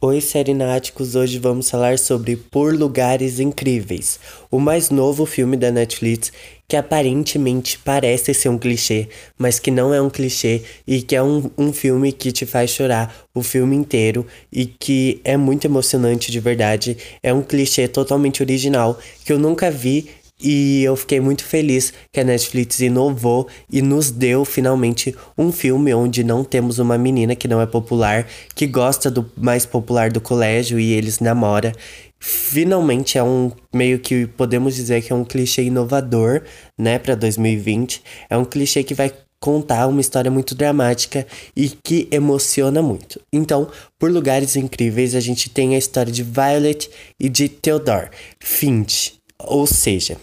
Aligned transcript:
Oi, 0.00 0.20
Serináticos! 0.20 1.16
Hoje 1.16 1.40
vamos 1.40 1.68
falar 1.68 1.98
sobre 1.98 2.36
Por 2.36 2.72
Lugares 2.72 3.40
Incríveis, 3.40 4.20
o 4.48 4.60
mais 4.60 4.90
novo 4.90 5.26
filme 5.26 5.56
da 5.56 5.72
Netflix 5.72 6.30
que 6.68 6.76
aparentemente 6.76 7.78
parece 7.78 8.34
ser 8.34 8.50
um 8.50 8.58
clichê, 8.58 9.08
mas 9.38 9.58
que 9.58 9.70
não 9.70 9.94
é 9.94 10.02
um 10.02 10.10
clichê 10.10 10.62
e 10.86 11.00
que 11.00 11.16
é 11.16 11.22
um, 11.22 11.50
um 11.56 11.72
filme 11.72 12.12
que 12.12 12.30
te 12.30 12.44
faz 12.44 12.70
chorar 12.70 13.26
o 13.34 13.42
filme 13.42 13.74
inteiro 13.74 14.26
e 14.52 14.66
que 14.66 15.18
é 15.24 15.34
muito 15.34 15.64
emocionante 15.64 16.30
de 16.30 16.38
verdade. 16.38 16.98
É 17.22 17.32
um 17.32 17.42
clichê 17.42 17.88
totalmente 17.88 18.42
original 18.42 18.98
que 19.24 19.32
eu 19.32 19.38
nunca 19.38 19.70
vi 19.70 20.10
e 20.40 20.82
eu 20.84 20.94
fiquei 20.96 21.20
muito 21.20 21.44
feliz 21.44 21.92
que 22.12 22.20
a 22.20 22.24
Netflix 22.24 22.80
inovou 22.80 23.48
e 23.70 23.82
nos 23.82 24.10
deu 24.10 24.44
finalmente 24.44 25.14
um 25.36 25.50
filme 25.50 25.92
onde 25.92 26.22
não 26.22 26.44
temos 26.44 26.78
uma 26.78 26.96
menina 26.96 27.34
que 27.34 27.48
não 27.48 27.60
é 27.60 27.66
popular, 27.66 28.26
que 28.54 28.66
gosta 28.66 29.10
do 29.10 29.30
mais 29.36 29.66
popular 29.66 30.10
do 30.10 30.20
colégio 30.20 30.78
e 30.78 30.92
eles 30.92 31.20
namoram. 31.20 31.72
Finalmente 32.20 33.16
é 33.16 33.22
um 33.22 33.52
meio 33.72 33.98
que 33.98 34.26
podemos 34.26 34.74
dizer 34.74 35.02
que 35.02 35.12
é 35.12 35.16
um 35.16 35.24
clichê 35.24 35.62
inovador, 35.62 36.42
né, 36.76 36.98
para 36.98 37.14
2020. 37.14 38.02
É 38.28 38.36
um 38.36 38.44
clichê 38.44 38.82
que 38.82 38.94
vai 38.94 39.12
contar 39.40 39.86
uma 39.86 40.00
história 40.00 40.30
muito 40.30 40.54
dramática 40.54 41.26
e 41.54 41.68
que 41.68 42.08
emociona 42.10 42.82
muito. 42.82 43.20
Então, 43.32 43.70
por 43.98 44.10
lugares 44.10 44.56
incríveis, 44.56 45.14
a 45.14 45.20
gente 45.20 45.48
tem 45.48 45.74
a 45.74 45.78
história 45.78 46.12
de 46.12 46.22
Violet 46.22 46.90
e 47.20 47.28
de 47.28 47.48
Theodore 47.48 48.10
Finch, 48.40 49.14
ou 49.38 49.66
seja, 49.66 50.16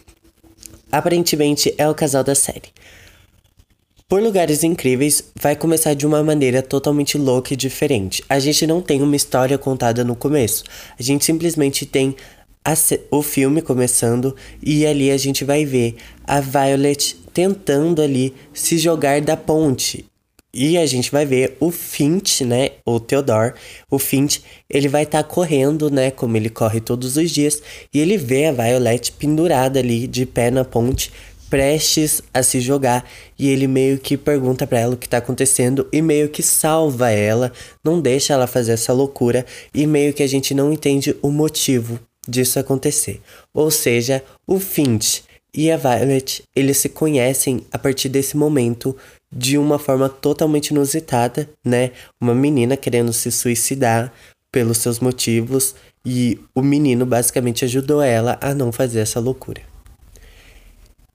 aparentemente 0.92 1.74
é 1.78 1.88
o 1.88 1.96
casal 1.96 2.24
da 2.24 2.36
série. 2.36 2.74
Por 4.08 4.22
Lugares 4.22 4.64
Incríveis 4.64 5.24
vai 5.42 5.56
começar 5.56 5.96
de 5.96 6.06
uma 6.06 6.24
maneira 6.24 6.62
totalmente 6.62 7.18
louca 7.18 7.54
e 7.54 7.58
diferente. 7.58 8.24
A 8.30 8.38
gente 8.38 8.68
não 8.68 8.80
tem 8.80 9.02
uma 9.02 9.16
história 9.16 9.58
contada 9.58 10.04
no 10.04 10.16
começo. 10.16 10.64
A 10.98 11.02
gente 11.02 11.26
simplesmente 11.26 11.88
tem 11.88 12.16
o 13.12 13.22
filme 13.22 13.62
começando 13.62 14.36
e 14.62 14.86
ali 14.86 15.10
a 15.10 15.18
gente 15.18 15.44
vai 15.44 15.66
ver 15.66 15.96
a 16.24 16.40
Violet 16.40 17.16
tentando 17.34 18.02
ali 18.02 18.34
se 18.54 18.78
jogar 18.78 19.22
da 19.22 19.36
ponte. 19.36 20.06
E 20.58 20.78
a 20.78 20.86
gente 20.86 21.12
vai 21.12 21.26
ver 21.26 21.58
o 21.60 21.70
Finch, 21.70 22.46
né, 22.46 22.70
o 22.86 22.98
Theodore, 22.98 23.56
o 23.92 24.00
Finch, 24.00 24.42
ele 24.70 24.88
vai 24.88 25.04
estar 25.04 25.22
tá 25.22 25.30
correndo, 25.30 25.92
né, 25.92 26.12
como 26.12 26.38
ele 26.38 26.50
corre 26.50 26.80
todos 26.80 27.18
os 27.18 27.30
dias, 27.30 27.62
e 27.94 28.00
ele 28.00 28.16
vê 28.16 28.46
a 28.46 28.54
Violet 28.54 29.12
pendurada 29.12 29.80
ali 29.80 30.08
de 30.08 30.26
pé 30.26 30.50
na 30.50 30.64
ponte, 30.64 31.12
prestes 31.50 32.22
a 32.34 32.42
se 32.42 32.62
jogar, 32.62 33.06
e 33.38 33.50
ele 33.50 33.68
meio 33.68 34.00
que 34.00 34.16
pergunta 34.16 34.66
para 34.66 34.80
ela 34.80 34.94
o 34.94 34.98
que 34.98 35.10
tá 35.10 35.18
acontecendo 35.18 35.90
e 35.92 36.02
meio 36.02 36.30
que 36.30 36.42
salva 36.42 37.12
ela, 37.12 37.52
não 37.84 38.00
deixa 38.00 38.34
ela 38.34 38.48
fazer 38.48 38.72
essa 38.72 38.94
loucura 38.94 39.46
e 39.74 39.86
meio 39.86 40.14
que 40.14 40.24
a 40.24 40.28
gente 40.28 40.54
não 40.54 40.72
entende 40.72 41.18
o 41.22 41.32
motivo 41.32 42.00
disso 42.26 42.58
acontecer. 42.60 43.20
Ou 43.54 43.70
seja, 43.70 44.24
o 44.48 44.58
Finch 44.58 45.22
e 45.56 45.72
a 45.72 45.78
Violet, 45.78 46.44
eles 46.54 46.78
se 46.78 46.90
conhecem 46.90 47.66
a 47.72 47.78
partir 47.78 48.10
desse 48.10 48.36
momento 48.36 48.96
de 49.36 49.58
uma 49.58 49.78
forma 49.78 50.08
totalmente 50.08 50.70
inusitada, 50.70 51.50
né? 51.64 51.92
Uma 52.22 52.34
menina 52.34 52.78
querendo 52.78 53.12
se 53.12 53.30
suicidar 53.30 54.14
pelos 54.50 54.78
seus 54.78 55.02
motivos 55.02 55.76
e 56.06 56.40
o 56.56 56.62
menino 56.62 57.06
basicamente 57.06 57.66
ajudou 57.66 58.02
ela 58.02 58.38
a 58.40 58.54
não 58.54 58.72
fazer 58.72 59.00
essa 59.00 59.20
loucura. 59.20 59.62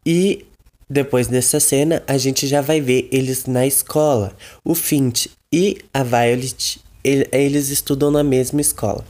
E 0.04 0.44
depois 0.88 1.28
dessa 1.28 1.58
cena, 1.58 2.02
a 2.06 2.18
gente 2.18 2.46
já 2.46 2.60
vai 2.60 2.80
ver 2.80 3.08
eles 3.10 3.46
na 3.46 3.66
escola. 3.66 4.36
O 4.64 4.74
Finch 4.74 5.30
e 5.52 5.78
a 5.94 6.02
Violet, 6.02 6.80
eles 7.02 7.70
estudam 7.70 8.10
na 8.10 8.24
mesma 8.24 8.60
escola. 8.60 9.04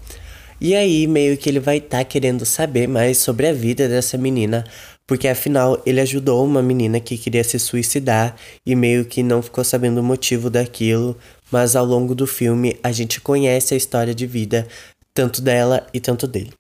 E 0.61 0.75
aí, 0.75 1.06
meio 1.06 1.38
que 1.38 1.48
ele 1.48 1.58
vai 1.58 1.78
estar 1.78 1.98
tá 1.98 2.05
querendo 2.05 2.44
saber 2.44 2.86
mais 2.86 3.16
sobre 3.16 3.47
a 3.48 3.53
vida 3.53 3.88
dessa 3.88 4.19
menina 4.19 4.62
porque 5.10 5.26
afinal 5.26 5.82
ele 5.84 6.00
ajudou 6.00 6.44
uma 6.44 6.62
menina 6.62 7.00
que 7.00 7.19
queria 7.19 7.43
se 7.43 7.59
suicidar 7.59 8.37
e 8.65 8.76
meio 8.76 9.04
que 9.04 9.25
não 9.25 9.43
ficou 9.43 9.65
sabendo 9.65 9.98
o 9.98 10.04
motivo 10.04 10.48
daquilo, 10.48 11.16
mas 11.50 11.75
ao 11.75 11.84
longo 11.84 12.15
do 12.15 12.28
filme 12.28 12.78
a 12.81 12.93
gente 12.93 13.20
conhece 13.20 13.75
a 13.75 13.76
história 13.76 14.15
de 14.15 14.25
vida 14.25 14.69
tanto 15.12 15.43
dela 15.43 15.84
e 15.93 15.99
tanto 15.99 16.28
dele. 16.28 16.53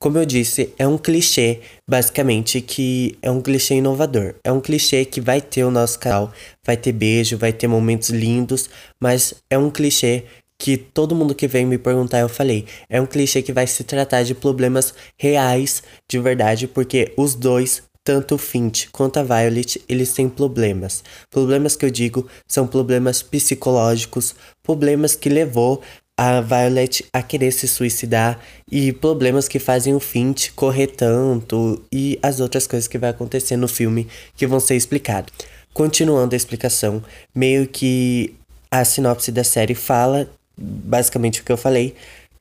Como 0.00 0.18
eu 0.18 0.26
disse, 0.26 0.74
é 0.76 0.84
um 0.84 0.98
clichê, 0.98 1.60
basicamente, 1.88 2.60
que 2.60 3.16
é 3.22 3.30
um 3.30 3.40
clichê 3.40 3.76
inovador. 3.76 4.34
É 4.42 4.50
um 4.50 4.60
clichê 4.60 5.04
que 5.04 5.20
vai 5.20 5.40
ter 5.40 5.62
o 5.62 5.70
nosso 5.70 5.96
canal, 6.00 6.32
vai 6.66 6.76
ter 6.76 6.90
beijo, 6.90 7.38
vai 7.38 7.52
ter 7.52 7.68
momentos 7.68 8.10
lindos, 8.10 8.68
mas 9.00 9.32
é 9.48 9.56
um 9.56 9.70
clichê 9.70 10.24
que 10.58 10.76
todo 10.76 11.14
mundo 11.14 11.36
que 11.36 11.46
vem 11.46 11.64
me 11.64 11.78
perguntar 11.78 12.18
eu 12.18 12.28
falei. 12.28 12.66
É 12.90 13.00
um 13.00 13.06
clichê 13.06 13.42
que 13.42 13.52
vai 13.52 13.68
se 13.68 13.84
tratar 13.84 14.24
de 14.24 14.34
problemas 14.34 14.92
reais, 15.16 15.84
de 16.10 16.18
verdade, 16.18 16.66
porque 16.66 17.12
os 17.16 17.36
dois 17.36 17.80
tanto 18.04 18.34
o 18.34 18.38
Finch 18.38 18.88
quanto 18.90 19.18
a 19.18 19.22
Violet, 19.22 19.82
eles 19.88 20.12
têm 20.12 20.28
problemas. 20.28 21.04
Problemas 21.30 21.76
que 21.76 21.84
eu 21.84 21.90
digo 21.90 22.26
são 22.46 22.66
problemas 22.66 23.22
psicológicos, 23.22 24.34
problemas 24.62 25.14
que 25.14 25.28
levou 25.28 25.82
a 26.16 26.40
Violet 26.40 27.04
a 27.12 27.22
querer 27.22 27.52
se 27.52 27.66
suicidar 27.66 28.38
e 28.70 28.92
problemas 28.92 29.48
que 29.48 29.58
fazem 29.58 29.94
o 29.94 30.00
Finch 30.00 30.52
correr 30.52 30.88
tanto 30.88 31.82
e 31.90 32.18
as 32.22 32.38
outras 32.40 32.66
coisas 32.66 32.86
que 32.86 32.98
vai 32.98 33.10
acontecer 33.10 33.56
no 33.56 33.68
filme 33.68 34.06
que 34.36 34.46
vão 34.46 34.60
ser 34.60 34.76
explicadas. 34.76 35.32
Continuando 35.72 36.34
a 36.34 36.36
explicação, 36.36 37.02
meio 37.34 37.66
que 37.66 38.34
a 38.70 38.84
sinopse 38.84 39.32
da 39.32 39.42
série 39.42 39.74
fala 39.74 40.28
basicamente 40.56 41.40
o 41.40 41.44
que 41.44 41.52
eu 41.52 41.56
falei, 41.56 41.94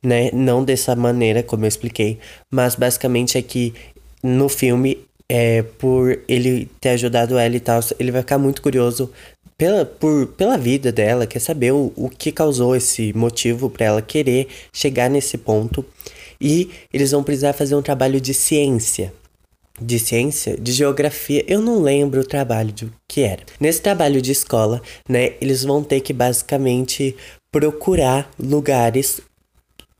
né? 0.04 0.30
Não 0.34 0.64
dessa 0.64 0.96
maneira 0.96 1.42
como 1.42 1.64
eu 1.64 1.70
expliquei, 1.70 2.20
mas 2.50 2.76
basicamente 2.76 3.38
é 3.38 3.42
que 3.42 3.74
no 4.22 4.50
filme 4.50 4.98
é, 5.34 5.62
por 5.62 6.19
ele 6.28 6.69
ter 6.81 6.90
ajudado 6.90 7.38
ela 7.38 7.56
e 7.56 7.59
tal, 7.62 7.80
ele 7.97 8.12
vai 8.12 8.19
ficar 8.19 8.38
muito 8.38 8.62
curioso 8.62 9.09
pela, 9.58 9.86
por, 9.86 10.28
pela 10.28 10.58
vida 10.58 10.92
dela, 10.92 11.25
quer 11.25 11.40
saber 11.40 11.72
o, 11.72 11.94
o 11.96 12.09
que 12.09 12.34
causou 12.34 12.75
esse 12.75 13.14
motivo 13.14 13.70
para 13.70 13.86
ela 13.86 14.02
querer 14.02 14.50
chegar 14.74 15.09
nesse 15.09 15.38
ponto. 15.38 15.86
E 16.41 16.70
eles 16.91 17.12
vão 17.12 17.24
precisar 17.24 17.53
fazer 17.53 17.75
um 17.75 17.81
trabalho 17.81 18.20
de 18.20 18.34
ciência. 18.34 19.14
De 19.80 19.97
ciência? 20.00 20.58
De 20.58 20.74
geografia, 20.74 21.46
eu 21.47 21.62
não 21.62 21.81
lembro 21.81 22.20
o 22.20 22.28
trabalho 22.28 22.74
de 22.74 22.91
que 23.08 23.22
era. 23.22 23.44
Nesse 23.58 23.81
trabalho 23.81 24.22
de 24.22 24.34
escola, 24.34 24.81
né, 25.08 25.36
eles 25.40 25.64
vão 25.64 25.81
ter 25.81 26.02
que 26.02 26.12
basicamente 26.12 27.16
procurar 27.50 28.30
lugares 28.38 29.22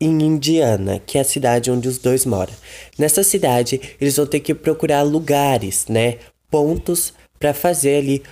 em 0.02 0.20
Indiana, 0.20 1.00
que 1.06 1.16
é 1.16 1.20
a 1.20 1.24
cidade 1.24 1.70
onde 1.70 1.86
os 1.86 1.96
dois 1.96 2.26
moram. 2.26 2.52
Nessa 2.98 3.22
cidade, 3.22 3.80
eles 4.00 4.16
vão 4.16 4.26
ter 4.26 4.40
que 4.40 4.52
procurar 4.52 5.02
lugares, 5.02 5.86
né? 5.88 6.16
Pontos 6.50 7.14
para 7.38 7.54
fazer 7.54 7.98
ali 7.98 8.22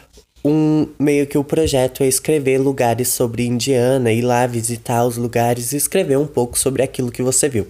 um 0.45 0.89
meio 0.99 1.29
que 1.29 1.39
o 1.39 1.45
projeto 1.45 2.03
é 2.03 2.09
escrever 2.09 2.59
lugares 2.59 3.09
sobre 3.09 3.47
Indiana, 3.47 4.11
ir 4.11 4.23
lá 4.23 4.49
visitar 4.49 5.07
os 5.07 5.17
lugares 5.17 5.73
e 5.73 5.77
escrever 5.77 6.19
um 6.19 6.27
pouco 6.27 6.59
sobre 6.59 6.83
aquilo 6.83 7.13
que 7.13 7.23
você 7.23 7.49
viu. 7.49 7.69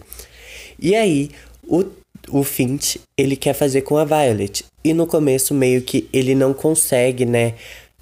E 0.79 0.95
aí, 0.95 1.31
o, 1.69 1.85
o 2.31 2.43
Finch, 2.43 2.99
ele 3.19 3.37
quer 3.37 3.53
fazer 3.53 3.83
com 3.83 3.99
a 3.99 4.05
Violet. 4.05 4.65
E 4.83 4.95
no 4.95 5.07
começo, 5.07 5.53
meio 5.53 5.83
que 5.83 6.09
ele 6.11 6.35
não 6.35 6.55
consegue, 6.55 7.27
né? 7.27 7.55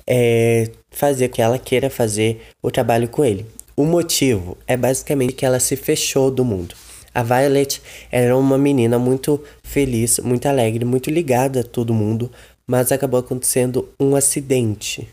É, 0.07 0.71
fazer 0.91 1.29
que 1.29 1.43
ela 1.43 1.59
queira 1.59 1.91
fazer 1.91 2.41
o 2.63 2.71
trabalho 2.71 3.09
com 3.09 3.25
ele. 3.25 3.45
O 3.79 3.85
motivo 3.85 4.59
é 4.67 4.77
basicamente 4.77 5.35
que 5.35 5.47
ela 5.47 5.61
se 5.61 5.77
fechou 5.77 6.33
do 6.33 6.45
mundo. 6.45 6.75
A 7.15 7.23
Violet 7.23 7.81
era 8.11 8.37
uma 8.37 8.59
menina 8.59 8.99
muito 8.99 9.41
feliz, 9.63 10.19
muito 10.19 10.47
alegre, 10.47 10.85
muito 10.85 11.09
ligada 11.11 11.61
a 11.61 11.63
todo 11.63 11.95
mundo, 11.95 12.29
mas 12.67 12.91
acabou 12.91 13.21
acontecendo 13.21 13.89
um 14.01 14.17
acidente. 14.17 15.07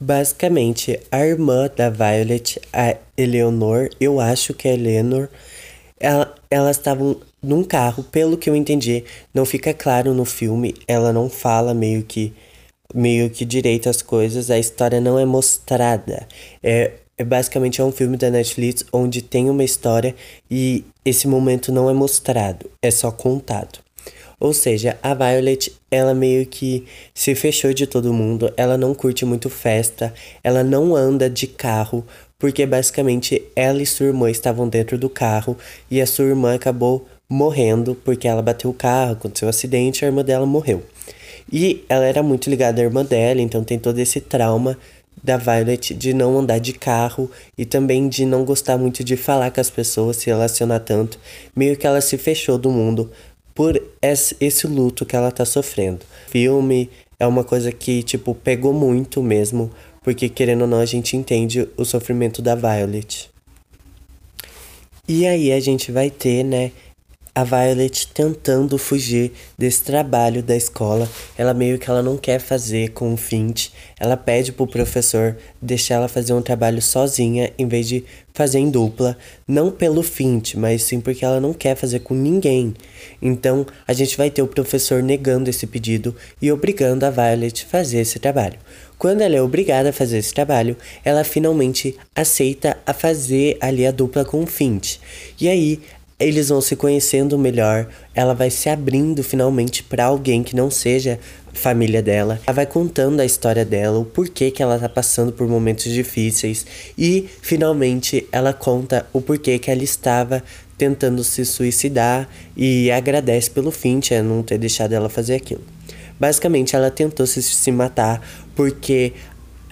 Basicamente, 0.00 0.98
a 1.12 1.26
irmã 1.26 1.68
da 1.76 1.90
Violet, 1.90 2.58
a 2.72 2.96
Eleanor, 3.14 3.90
eu 4.00 4.18
acho 4.20 4.54
que 4.54 4.66
é 4.66 4.72
Eleanor, 4.72 5.28
ela, 6.00 6.34
elas 6.50 6.78
estavam 6.78 7.20
num 7.42 7.62
carro, 7.62 8.04
pelo 8.04 8.38
que 8.38 8.48
eu 8.48 8.56
entendi, 8.56 9.04
não 9.34 9.44
fica 9.44 9.74
claro 9.74 10.14
no 10.14 10.24
filme, 10.24 10.74
ela 10.88 11.12
não 11.12 11.28
fala 11.28 11.74
meio 11.74 12.04
que 12.04 12.32
meio 12.94 13.28
que 13.28 13.44
direito 13.44 13.88
as 13.88 14.00
coisas, 14.00 14.50
a 14.50 14.58
história 14.58 15.00
não 15.00 15.18
é 15.18 15.24
mostrada. 15.24 16.28
É, 16.62 16.92
é 17.16 17.24
basicamente 17.24 17.80
é 17.80 17.84
um 17.84 17.92
filme 17.92 18.16
da 18.16 18.30
Netflix 18.30 18.84
onde 18.92 19.22
tem 19.22 19.48
uma 19.48 19.64
história 19.64 20.14
e 20.50 20.84
esse 21.04 21.28
momento 21.28 21.70
não 21.70 21.88
é 21.88 21.92
mostrado, 21.92 22.70
é 22.82 22.90
só 22.90 23.10
contado. 23.10 23.78
Ou 24.40 24.52
seja, 24.52 24.98
a 25.02 25.14
Violet, 25.14 25.72
ela 25.90 26.12
meio 26.12 26.44
que 26.44 26.84
se 27.14 27.34
fechou 27.34 27.72
de 27.72 27.86
todo 27.86 28.12
mundo, 28.12 28.52
ela 28.56 28.76
não 28.76 28.94
curte 28.94 29.24
muito 29.24 29.48
festa, 29.48 30.12
ela 30.42 30.62
não 30.62 30.94
anda 30.94 31.30
de 31.30 31.46
carro, 31.46 32.04
porque 32.38 32.66
basicamente 32.66 33.42
ela 33.54 33.80
e 33.80 33.86
sua 33.86 34.06
irmã 34.06 34.30
estavam 34.30 34.68
dentro 34.68 34.98
do 34.98 35.08
carro 35.08 35.56
e 35.90 36.00
a 36.00 36.06
sua 36.06 36.26
irmã 36.26 36.54
acabou 36.54 37.06
morrendo 37.28 37.94
porque 38.04 38.28
ela 38.28 38.42
bateu 38.42 38.70
o 38.70 38.74
carro, 38.74 39.12
aconteceu 39.12 39.46
um 39.46 39.50
acidente 39.50 40.04
a 40.04 40.08
irmã 40.08 40.22
dela 40.22 40.44
morreu. 40.44 40.82
E 41.52 41.84
ela 41.88 42.04
era 42.04 42.22
muito 42.22 42.50
ligada 42.50 42.80
à 42.80 42.84
irmã 42.84 43.04
dela, 43.04 43.40
então 43.40 43.62
tem 43.62 43.78
todo 43.78 43.98
esse 43.98 44.20
trauma 44.20 44.76
da 45.24 45.38
Violet 45.38 45.94
de 45.94 46.12
não 46.12 46.38
andar 46.38 46.58
de 46.58 46.74
carro 46.74 47.30
e 47.56 47.64
também 47.64 48.10
de 48.10 48.26
não 48.26 48.44
gostar 48.44 48.76
muito 48.76 49.02
de 49.02 49.16
falar 49.16 49.50
com 49.50 49.60
as 49.60 49.70
pessoas, 49.70 50.18
se 50.18 50.26
relacionar 50.26 50.80
tanto. 50.80 51.18
Meio 51.56 51.78
que 51.78 51.86
ela 51.86 52.02
se 52.02 52.18
fechou 52.18 52.58
do 52.58 52.70
mundo 52.70 53.10
por 53.54 53.80
esse 54.02 54.66
luto 54.66 55.06
que 55.06 55.16
ela 55.16 55.32
tá 55.32 55.46
sofrendo. 55.46 56.00
Filme 56.28 56.90
é 57.18 57.26
uma 57.26 57.42
coisa 57.42 57.72
que, 57.72 58.02
tipo, 58.02 58.34
pegou 58.34 58.74
muito 58.74 59.22
mesmo, 59.22 59.70
porque 60.02 60.28
querendo 60.28 60.62
ou 60.62 60.68
não 60.68 60.80
a 60.80 60.86
gente 60.86 61.16
entende 61.16 61.66
o 61.74 61.84
sofrimento 61.86 62.42
da 62.42 62.54
Violet. 62.54 63.30
E 65.08 65.26
aí 65.26 65.52
a 65.52 65.60
gente 65.60 65.90
vai 65.90 66.10
ter, 66.10 66.44
né, 66.44 66.70
a 67.34 67.42
Violet 67.42 68.06
tentando 68.14 68.78
fugir 68.78 69.32
desse 69.58 69.82
trabalho 69.82 70.42
da 70.42 70.54
escola. 70.54 71.08
Ela 71.36 71.52
meio 71.52 71.78
que 71.78 71.90
ela 71.90 72.02
não 72.02 72.16
quer 72.16 72.38
fazer 72.38 72.90
com 72.90 73.12
o 73.12 73.16
Fint. 73.16 73.70
Ela 73.98 74.16
pede 74.16 74.52
pro 74.52 74.66
professor 74.66 75.36
deixar 75.60 75.96
ela 75.96 76.08
fazer 76.08 76.32
um 76.32 76.42
trabalho 76.42 76.80
sozinha 76.80 77.52
em 77.58 77.66
vez 77.66 77.88
de 77.88 78.04
fazer 78.32 78.58
em 78.58 78.68
dupla, 78.68 79.16
não 79.46 79.70
pelo 79.70 80.02
Fint, 80.02 80.54
mas 80.54 80.82
sim 80.82 81.00
porque 81.00 81.24
ela 81.24 81.40
não 81.40 81.52
quer 81.52 81.76
fazer 81.76 82.00
com 82.00 82.14
ninguém. 82.14 82.74
Então, 83.22 83.64
a 83.86 83.92
gente 83.92 84.16
vai 84.16 84.28
ter 84.28 84.42
o 84.42 84.48
professor 84.48 85.02
negando 85.02 85.48
esse 85.48 85.66
pedido 85.68 86.14
e 86.42 86.50
obrigando 86.50 87.06
a 87.06 87.10
Violet 87.10 87.64
a 87.64 87.70
fazer 87.70 87.98
esse 87.98 88.18
trabalho. 88.18 88.58
Quando 88.98 89.20
ela 89.20 89.36
é 89.36 89.42
obrigada 89.42 89.90
a 89.90 89.92
fazer 89.92 90.18
esse 90.18 90.32
trabalho, 90.32 90.76
ela 91.04 91.24
finalmente 91.24 91.96
aceita 92.14 92.76
a 92.86 92.92
fazer 92.92 93.56
ali 93.60 93.86
a 93.86 93.90
dupla 93.90 94.24
com 94.24 94.42
o 94.42 94.46
Fint. 94.46 94.96
E 95.40 95.48
aí, 95.48 95.80
eles 96.18 96.48
vão 96.48 96.60
se 96.60 96.76
conhecendo 96.76 97.38
melhor, 97.38 97.88
ela 98.14 98.34
vai 98.34 98.50
se 98.50 98.68
abrindo 98.68 99.22
finalmente 99.22 99.82
para 99.82 100.04
alguém 100.04 100.42
que 100.42 100.54
não 100.54 100.70
seja 100.70 101.18
família 101.52 102.02
dela. 102.02 102.40
Ela 102.46 102.54
vai 102.54 102.66
contando 102.66 103.20
a 103.20 103.24
história 103.24 103.64
dela, 103.64 103.98
o 103.98 104.04
porquê 104.04 104.50
que 104.50 104.62
ela 104.62 104.78
tá 104.78 104.88
passando 104.88 105.32
por 105.32 105.48
momentos 105.48 105.92
difíceis 105.92 106.66
e 106.96 107.28
finalmente 107.42 108.26
ela 108.30 108.52
conta 108.52 109.06
o 109.12 109.20
porquê 109.20 109.58
que 109.58 109.70
ela 109.70 109.82
estava 109.82 110.42
tentando 110.76 111.22
se 111.22 111.44
suicidar 111.44 112.28
e 112.56 112.90
agradece 112.90 113.50
pelo 113.50 113.70
Finch 113.70 114.12
a 114.12 114.22
não 114.22 114.42
ter 114.42 114.58
deixado 114.58 114.92
ela 114.92 115.08
fazer 115.08 115.34
aquilo. 115.34 115.62
Basicamente, 116.18 116.76
ela 116.76 116.90
tentou 116.90 117.26
se, 117.26 117.42
se 117.42 117.72
matar 117.72 118.20
porque 118.54 119.12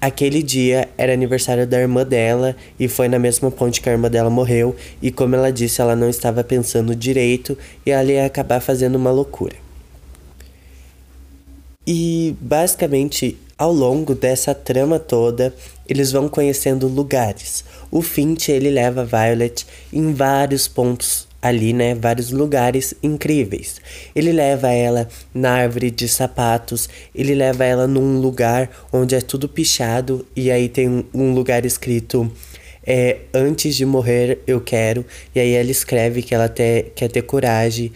Aquele 0.03 0.43
dia 0.43 0.89
era 0.99 1.13
aniversário 1.13 1.65
da 1.65 1.79
irmã 1.79 2.05
dela 2.05 2.57
e 2.77 2.89
foi 2.89 3.07
na 3.07 3.21
mesma 3.21 3.53
ponte 3.53 3.81
que 3.81 3.89
a 3.89 3.93
irmã 3.93 4.11
dela 4.11 4.29
morreu. 4.29 4.75
E 5.01 5.13
como 5.13 5.37
ela 5.37 5.53
disse, 5.53 5.81
ela 5.81 5.95
não 5.95 6.11
estava 6.11 6.43
pensando 6.43 6.93
direito 6.93 7.57
e 7.87 7.93
ela 7.93 8.11
ia 8.11 8.27
acabar 8.27 8.59
fazendo 8.59 8.97
uma 8.97 9.13
loucura. 9.13 9.55
E 11.87 12.35
basicamente, 12.41 13.39
ao 13.57 13.73
longo 13.73 14.13
dessa 14.13 14.53
trama 14.53 14.99
toda, 14.99 15.55
eles 15.89 16.11
vão 16.11 16.29
conhecendo 16.29 16.89
lugares. 16.89 17.65
O 17.89 18.03
Finch 18.03 18.51
ele 18.51 18.71
leva 18.71 19.05
Violet 19.05 19.65
em 19.93 20.13
vários 20.13 20.67
pontos 20.67 21.29
ali, 21.43 21.73
né, 21.73 21.95
vários 21.95 22.31
lugares 22.31 22.95
incríveis. 23.03 23.81
Ele 24.15 24.31
leva 24.31 24.71
ela 24.71 25.09
na 25.35 25.51
árvore 25.51 25.91
de 25.91 26.09
sapatos, 26.09 26.89
ele 27.13 27.35
leva 27.35 27.65
ela 27.65 27.89
num 27.89 28.21
lugar 28.21 28.71
onde 28.93 29.17
é 29.17 29.21
tudo 29.21 29.49
pichado 29.49 30.25
e 30.37 30.53
aí 30.53 30.69
tem 30.69 31.05
um, 31.13 31.35
lugar 31.35 31.67
escrito 31.67 32.31
é, 32.87 33.19
antes 33.35 33.75
de 33.75 33.85
morrer 33.85 34.41
eu 34.47 34.61
quero, 34.61 35.05
e 35.35 35.41
aí 35.41 35.53
ela 35.53 35.71
escreve 35.71 36.23
que 36.23 36.35
ela 36.35 36.49
quer 36.49 37.09
ter 37.09 37.23
coragem. 37.23 37.93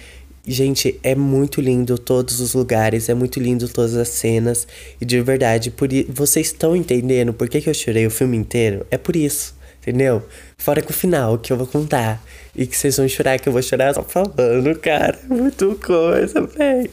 Gente, 0.48 0.98
é 1.02 1.14
muito 1.14 1.60
lindo 1.60 1.98
todos 1.98 2.40
os 2.40 2.54
lugares, 2.54 3.08
é 3.08 3.14
muito 3.14 3.40
lindo 3.40 3.68
todas 3.68 3.96
as 3.96 4.08
cenas. 4.08 4.66
E 5.00 5.04
de 5.04 5.20
verdade, 5.20 5.72
por 5.72 5.88
vocês 6.08 6.46
estão 6.46 6.76
entendendo 6.76 7.32
por 7.32 7.48
que, 7.48 7.60
que 7.60 7.68
eu 7.68 7.74
chorei 7.74 8.06
o 8.06 8.10
filme 8.10 8.36
inteiro? 8.36 8.86
É 8.88 8.96
por 8.96 9.16
isso, 9.16 9.56
entendeu? 9.82 10.22
Fora 10.56 10.80
com 10.82 10.90
o 10.90 10.94
final, 10.94 11.36
que 11.36 11.52
eu 11.52 11.56
vou 11.56 11.66
contar. 11.66 12.24
E 12.56 12.66
que 12.66 12.76
vocês 12.76 12.96
vão 12.96 13.06
chorar, 13.06 13.38
que 13.38 13.48
eu 13.48 13.52
vou 13.52 13.62
chorar 13.62 13.94
só 13.94 14.02
falando, 14.02 14.78
cara. 14.80 15.18
É 15.30 15.34
muito 15.34 15.78
coisa, 15.84 16.40
velho. 16.40 16.90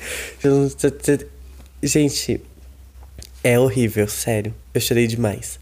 Gente, 1.82 2.42
é 3.42 3.58
horrível, 3.58 4.08
sério. 4.08 4.54
Eu 4.74 4.82
chorei 4.82 5.08
demais. 5.08 5.58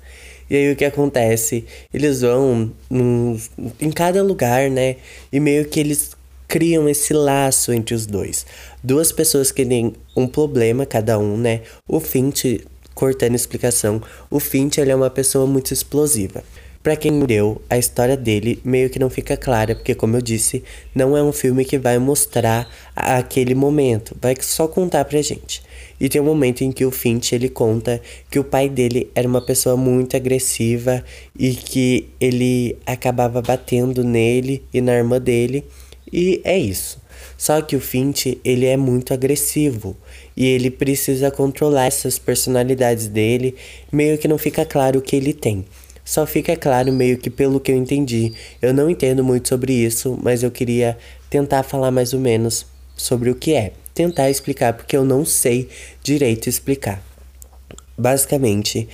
E 0.49 0.55
aí 0.55 0.71
o 0.71 0.75
que 0.75 0.83
acontece? 0.83 1.65
Eles 1.93 2.21
vão 2.21 2.71
num, 2.89 3.39
em 3.79 3.91
cada 3.91 4.23
lugar, 4.23 4.69
né? 4.71 4.97
E 5.31 5.39
meio 5.39 5.65
que 5.65 5.79
eles 5.79 6.11
criam 6.47 6.89
esse 6.89 7.13
laço 7.13 7.71
entre 7.71 7.95
os 7.95 8.05
dois. 8.05 8.45
Duas 8.83 9.11
pessoas 9.11 9.51
que 9.51 9.65
têm 9.65 9.93
um 10.17 10.27
problema, 10.27 10.85
cada 10.85 11.17
um, 11.17 11.37
né? 11.37 11.61
O 11.87 11.99
Fint, 11.99 12.65
cortando 12.93 13.35
explicação, 13.35 14.01
o 14.29 14.39
Fint 14.39 14.77
ele 14.77 14.91
é 14.91 14.95
uma 14.95 15.09
pessoa 15.09 15.47
muito 15.47 15.73
explosiva. 15.73 16.43
Para 16.83 16.95
quem 16.95 17.21
leu, 17.23 17.61
a 17.69 17.77
história 17.77 18.17
dele 18.17 18.59
meio 18.63 18.89
que 18.89 18.97
não 18.97 19.07
fica 19.07 19.37
clara, 19.37 19.75
porque 19.75 19.93
como 19.93 20.17
eu 20.17 20.21
disse, 20.21 20.63
não 20.95 21.15
é 21.15 21.21
um 21.21 21.31
filme 21.31 21.63
que 21.63 21.77
vai 21.77 21.99
mostrar 21.99 22.67
aquele 22.95 23.53
momento, 23.53 24.17
vai 24.19 24.35
só 24.41 24.67
contar 24.67 25.05
pra 25.05 25.21
gente. 25.21 25.61
E 25.99 26.09
tem 26.09 26.19
um 26.19 26.25
momento 26.25 26.63
em 26.63 26.71
que 26.71 26.83
o 26.83 26.89
Finch 26.89 27.35
ele 27.35 27.49
conta 27.49 28.01
que 28.31 28.39
o 28.39 28.43
pai 28.43 28.67
dele 28.67 29.11
era 29.13 29.27
uma 29.27 29.45
pessoa 29.45 29.77
muito 29.77 30.17
agressiva 30.17 31.03
e 31.37 31.53
que 31.53 32.09
ele 32.19 32.75
acabava 32.83 33.43
batendo 33.43 34.03
nele 34.03 34.63
e 34.73 34.81
na 34.81 34.93
irmã 34.93 35.21
dele, 35.21 35.63
e 36.11 36.41
é 36.43 36.57
isso. 36.57 36.99
Só 37.37 37.61
que 37.61 37.75
o 37.75 37.79
Finch, 37.79 38.39
ele 38.43 38.65
é 38.65 38.75
muito 38.75 39.13
agressivo 39.13 39.95
e 40.35 40.47
ele 40.47 40.71
precisa 40.71 41.29
controlar 41.29 41.85
essas 41.85 42.17
personalidades 42.17 43.07
dele, 43.07 43.55
meio 43.91 44.17
que 44.17 44.27
não 44.27 44.39
fica 44.39 44.65
claro 44.65 44.97
o 44.97 45.01
que 45.01 45.15
ele 45.15 45.33
tem. 45.33 45.63
Só 46.03 46.25
fica 46.25 46.55
claro 46.55 46.91
meio 46.91 47.17
que 47.17 47.29
pelo 47.29 47.59
que 47.59 47.71
eu 47.71 47.75
entendi. 47.75 48.33
Eu 48.61 48.73
não 48.73 48.89
entendo 48.89 49.23
muito 49.23 49.49
sobre 49.49 49.73
isso, 49.73 50.17
mas 50.21 50.43
eu 50.43 50.51
queria 50.51 50.97
tentar 51.29 51.63
falar 51.63 51.91
mais 51.91 52.13
ou 52.13 52.19
menos 52.19 52.65
sobre 52.95 53.29
o 53.29 53.35
que 53.35 53.53
é. 53.53 53.73
Tentar 53.93 54.29
explicar, 54.29 54.73
porque 54.73 54.95
eu 54.95 55.03
não 55.05 55.25
sei 55.25 55.69
direito 56.03 56.47
explicar. 56.47 57.03
Basicamente, 57.97 58.87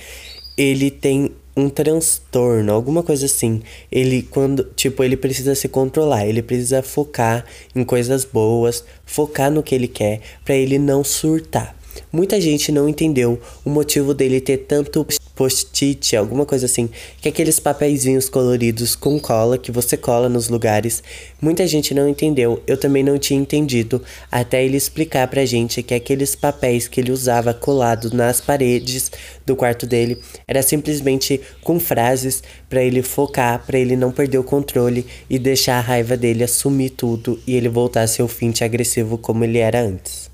ele 0.56 0.90
tem 0.90 1.30
um 1.56 1.68
transtorno, 1.68 2.72
alguma 2.72 3.02
coisa 3.02 3.26
assim. 3.26 3.62
Ele 3.90 4.22
quando, 4.22 4.64
tipo, 4.76 5.02
ele 5.02 5.16
precisa 5.16 5.54
se 5.54 5.68
controlar, 5.68 6.26
ele 6.26 6.42
precisa 6.42 6.82
focar 6.82 7.44
em 7.74 7.84
coisas 7.84 8.24
boas, 8.24 8.84
focar 9.04 9.50
no 9.50 9.62
que 9.62 9.74
ele 9.74 9.88
quer 9.88 10.20
para 10.44 10.54
ele 10.54 10.78
não 10.78 11.02
surtar. 11.02 11.76
Muita 12.12 12.40
gente 12.40 12.70
não 12.70 12.88
entendeu 12.88 13.40
o 13.64 13.70
motivo 13.70 14.14
dele 14.14 14.40
ter 14.40 14.58
tanto 14.58 15.04
post-it, 15.38 16.16
alguma 16.16 16.44
coisa 16.44 16.66
assim, 16.66 16.90
que 17.22 17.28
é 17.28 17.30
aqueles 17.30 17.60
papeizinhos 17.60 18.28
coloridos 18.28 18.96
com 18.96 19.20
cola 19.20 19.56
que 19.56 19.70
você 19.70 19.96
cola 19.96 20.28
nos 20.28 20.48
lugares. 20.48 21.00
Muita 21.40 21.64
gente 21.64 21.94
não 21.94 22.08
entendeu, 22.08 22.60
eu 22.66 22.76
também 22.76 23.04
não 23.04 23.16
tinha 23.16 23.38
entendido, 23.38 24.02
até 24.32 24.64
ele 24.64 24.76
explicar 24.76 25.28
pra 25.28 25.44
gente 25.44 25.80
que 25.80 25.94
aqueles 25.94 26.34
papéis 26.34 26.88
que 26.88 27.00
ele 27.00 27.12
usava 27.12 27.54
colado 27.54 28.12
nas 28.12 28.40
paredes 28.40 29.12
do 29.46 29.54
quarto 29.54 29.86
dele 29.86 30.20
era 30.48 30.60
simplesmente 30.60 31.40
com 31.62 31.78
frases 31.78 32.42
para 32.68 32.82
ele 32.82 33.00
focar, 33.00 33.64
para 33.64 33.78
ele 33.78 33.94
não 33.94 34.10
perder 34.10 34.38
o 34.38 34.44
controle 34.44 35.06
e 35.30 35.38
deixar 35.38 35.78
a 35.78 35.80
raiva 35.80 36.16
dele 36.16 36.42
assumir 36.42 36.90
tudo 36.90 37.38
e 37.46 37.54
ele 37.54 37.68
voltar 37.68 38.02
a 38.02 38.08
ser 38.08 38.24
o 38.24 38.28
finte 38.28 38.64
agressivo 38.64 39.16
como 39.16 39.44
ele 39.44 39.58
era 39.58 39.80
antes. 39.80 40.27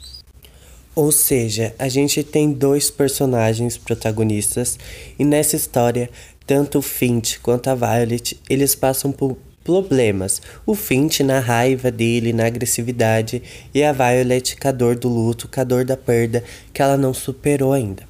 Ou 0.95 1.11
seja, 1.11 1.75
a 1.77 1.89
gente 1.89 2.23
tem 2.23 2.53
dois 2.53 2.89
personagens 2.89 3.77
protagonistas 3.77 4.79
e 5.19 5.25
nessa 5.25 5.57
história, 5.57 6.09
tanto 6.47 6.79
o 6.79 6.83
Fint 6.83 7.39
quanto 7.43 7.69
a 7.69 7.75
Violet, 7.75 8.41
eles 8.49 8.77
passam 8.77 9.11
por 9.11 9.37
problemas. 9.65 10.41
O 10.65 10.77
Fint 10.77 11.21
na 11.21 11.41
raiva 11.41 11.91
dele, 11.91 12.33
na 12.33 12.47
agressividade, 12.47 13.43
e 13.75 13.83
a 13.83 13.93
Violet 13.93 14.57
com 14.57 14.69
a 14.69 14.71
dor 14.71 14.95
do 14.95 15.09
luto, 15.09 15.49
com 15.49 15.61
a 15.61 15.65
dor 15.65 15.85
da 15.85 15.97
perda 15.97 16.45
que 16.73 16.81
ela 16.81 16.97
não 16.97 17.13
superou 17.13 17.73
ainda. 17.73 18.05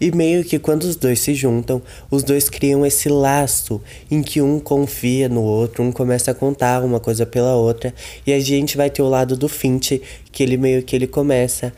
E 0.00 0.12
meio 0.12 0.44
que 0.44 0.58
quando 0.58 0.84
os 0.84 0.96
dois 0.96 1.18
se 1.18 1.34
juntam, 1.34 1.82
os 2.10 2.22
dois 2.22 2.48
criam 2.48 2.86
esse 2.86 3.08
laço 3.08 3.82
em 4.10 4.22
que 4.22 4.40
um 4.40 4.60
confia 4.60 5.28
no 5.28 5.42
outro, 5.42 5.82
um 5.82 5.90
começa 5.90 6.30
a 6.30 6.34
contar 6.34 6.82
uma 6.82 7.00
coisa 7.00 7.26
pela 7.26 7.56
outra, 7.56 7.92
e 8.26 8.32
a 8.32 8.38
gente 8.38 8.76
vai 8.76 8.88
ter 8.88 9.02
o 9.02 9.08
lado 9.08 9.36
do 9.36 9.48
Fint, 9.48 10.00
que 10.30 10.42
ele 10.42 10.56
meio 10.56 10.82
que 10.82 10.94
ele 10.94 11.06
começa 11.06 11.72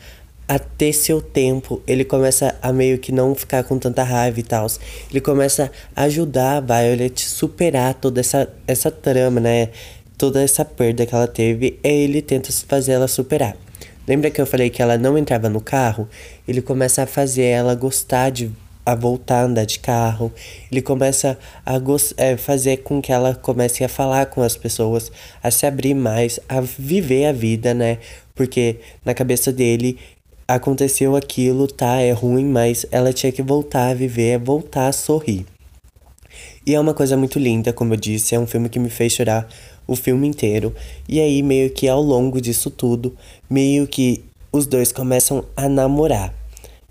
a 0.47 0.59
ter 0.59 0.93
seu 0.93 1.21
tempo, 1.21 1.81
ele 1.87 2.03
começa 2.03 2.55
a 2.61 2.71
meio 2.73 2.97
que 2.97 3.11
não 3.11 3.33
ficar 3.33 3.63
com 3.63 3.77
tanta 3.77 4.03
raiva 4.03 4.39
e 4.39 4.43
tal. 4.43 4.67
Ele 5.09 5.21
começa 5.21 5.71
a 5.95 6.03
ajudar 6.03 6.57
a 6.57 6.61
Violet 6.61 7.21
superar 7.21 7.93
toda 7.93 8.19
essa, 8.19 8.47
essa 8.67 8.91
trama, 8.91 9.39
né? 9.39 9.69
Toda 10.17 10.41
essa 10.41 10.63
perda 10.63 11.05
que 11.05 11.15
ela 11.15 11.27
teve, 11.27 11.79
e 11.83 11.87
ele 11.87 12.21
tenta 12.21 12.51
fazer 12.51 12.93
ela 12.93 13.07
superar. 13.07 13.57
Lembra 14.07 14.29
que 14.29 14.41
eu 14.41 14.45
falei 14.45 14.69
que 14.69 14.81
ela 14.81 14.97
não 14.97 15.17
entrava 15.17 15.49
no 15.49 15.61
carro? 15.61 16.07
Ele 16.47 16.61
começa 16.61 17.03
a 17.03 17.07
fazer 17.07 17.45
ela 17.45 17.73
gostar 17.73 18.29
de 18.29 18.51
a 18.85 18.95
voltar 18.95 19.41
a 19.41 19.43
andar 19.43 19.65
de 19.65 19.79
carro. 19.79 20.31
Ele 20.71 20.81
começa 20.81 21.37
a 21.65 21.75
é, 22.17 22.37
fazer 22.37 22.77
com 22.77 23.01
que 23.01 23.11
ela 23.11 23.33
comece 23.35 23.83
a 23.83 23.89
falar 23.89 24.25
com 24.25 24.41
as 24.41 24.57
pessoas, 24.57 25.11
a 25.41 25.49
se 25.49 25.65
abrir 25.65 25.93
mais, 25.93 26.39
a 26.49 26.59
viver 26.59 27.25
a 27.25 27.31
vida, 27.31 27.73
né? 27.73 27.99
Porque 28.35 28.77
na 29.05 29.13
cabeça 29.13 29.51
dele 29.51 29.97
aconteceu 30.47 31.15
aquilo, 31.15 31.67
tá? 31.67 31.99
É 31.99 32.11
ruim, 32.11 32.45
mas 32.45 32.85
ela 32.91 33.13
tinha 33.13 33.31
que 33.31 33.41
voltar 33.41 33.89
a 33.89 33.93
viver, 33.93 34.39
voltar 34.39 34.87
a 34.87 34.91
sorrir. 34.91 35.45
E 36.65 36.73
é 36.73 36.79
uma 36.79 36.93
coisa 36.93 37.17
muito 37.17 37.39
linda, 37.39 37.73
como 37.73 37.93
eu 37.93 37.97
disse, 37.97 38.35
é 38.35 38.39
um 38.39 38.47
filme 38.47 38.69
que 38.69 38.79
me 38.79 38.89
fez 38.89 39.13
chorar 39.13 39.47
o 39.85 39.95
filme 39.95 40.27
inteiro. 40.27 40.73
E 41.07 41.19
aí, 41.19 41.43
meio 41.43 41.69
que 41.69 41.87
ao 41.87 42.01
longo 42.01 42.39
disso 42.39 42.69
tudo, 42.69 43.15
meio 43.49 43.85
que 43.85 44.23
os 44.51 44.65
dois 44.65 44.91
começam 44.91 45.43
a 45.55 45.67
namorar. 45.67 46.33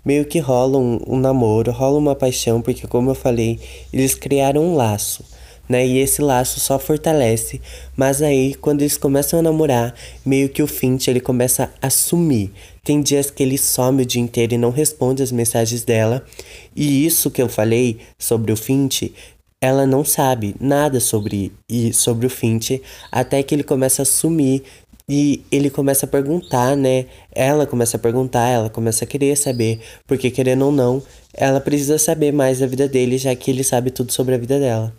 Meio 0.05 0.25
que 0.25 0.37
rola 0.39 0.77
um, 0.77 0.99
um 1.07 1.17
namoro, 1.17 1.71
rola 1.71 1.97
uma 1.97 2.15
paixão, 2.15 2.61
porque 2.61 2.85
como 2.87 3.09
eu 3.09 3.15
falei, 3.15 3.59
eles 3.91 4.13
criaram 4.13 4.61
um 4.61 4.75
laço 4.75 5.23
né? 5.67 5.85
E 5.85 5.99
esse 5.99 6.21
laço 6.21 6.59
só 6.59 6.77
fortalece. 6.77 7.61
Mas 7.95 8.21
aí, 8.21 8.53
quando 8.55 8.81
eles 8.81 8.97
começam 8.97 9.39
a 9.39 9.41
namorar, 9.41 9.93
meio 10.25 10.49
que 10.49 10.61
o 10.61 10.67
Finch 10.67 11.09
ele 11.09 11.19
começa 11.19 11.71
a 11.81 11.89
sumir. 11.89 12.51
Tem 12.83 13.01
dias 13.01 13.29
que 13.29 13.43
ele 13.43 13.57
some 13.57 14.03
o 14.03 14.05
dia 14.05 14.21
inteiro 14.21 14.53
e 14.53 14.57
não 14.57 14.69
responde 14.69 15.23
as 15.23 15.31
mensagens 15.31 15.83
dela. 15.83 16.25
E 16.75 17.05
isso 17.05 17.31
que 17.31 17.41
eu 17.41 17.47
falei 17.47 17.99
sobre 18.17 18.51
o 18.51 18.57
Finch, 18.57 19.13
ela 19.61 19.87
não 19.87 20.03
sabe 20.03 20.55
nada 20.59 20.99
sobre, 20.99 21.53
e 21.69 21.93
sobre 21.93 22.25
o 22.25 22.29
Finch, 22.29 22.81
até 23.09 23.41
que 23.41 23.55
ele 23.55 23.63
começa 23.63 24.01
a 24.01 24.05
sumir 24.05 24.63
e 25.07 25.43
ele 25.51 25.69
começa 25.69 26.05
a 26.05 26.09
perguntar, 26.09 26.75
né? 26.75 27.05
Ela 27.31 27.65
começa 27.65 27.97
a 27.97 27.99
perguntar, 27.99 28.47
ela 28.47 28.69
começa 28.69 29.03
a 29.03 29.07
querer 29.07 29.35
saber, 29.37 29.79
porque 30.07 30.31
querendo 30.31 30.65
ou 30.65 30.71
não, 30.71 31.03
ela 31.33 31.59
precisa 31.59 31.97
saber 31.97 32.31
mais 32.31 32.59
da 32.59 32.67
vida 32.67 32.87
dele, 32.87 33.17
já 33.17 33.35
que 33.35 33.51
ele 33.51 33.63
sabe 33.63 33.91
tudo 33.91 34.11
sobre 34.11 34.35
a 34.35 34.37
vida 34.37 34.59
dela. 34.59 34.93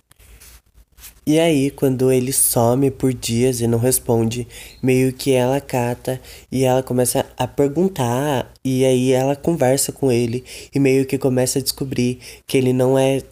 E 1.26 1.40
aí, 1.40 1.70
quando 1.70 2.12
ele 2.12 2.32
some 2.34 2.90
por 2.90 3.12
dias 3.14 3.62
e 3.62 3.66
não 3.66 3.78
responde, 3.78 4.46
meio 4.82 5.10
que 5.10 5.32
ela 5.32 5.58
cata 5.58 6.20
e 6.52 6.64
ela 6.64 6.82
começa 6.82 7.24
a 7.36 7.46
perguntar, 7.46 8.52
e 8.62 8.84
aí 8.84 9.12
ela 9.12 9.34
conversa 9.34 9.90
com 9.90 10.12
ele 10.12 10.44
e 10.74 10.78
meio 10.78 11.06
que 11.06 11.16
começa 11.16 11.58
a 11.58 11.62
descobrir 11.62 12.18
que 12.46 12.58
ele 12.58 12.74
não 12.74 12.98
é 12.98 13.22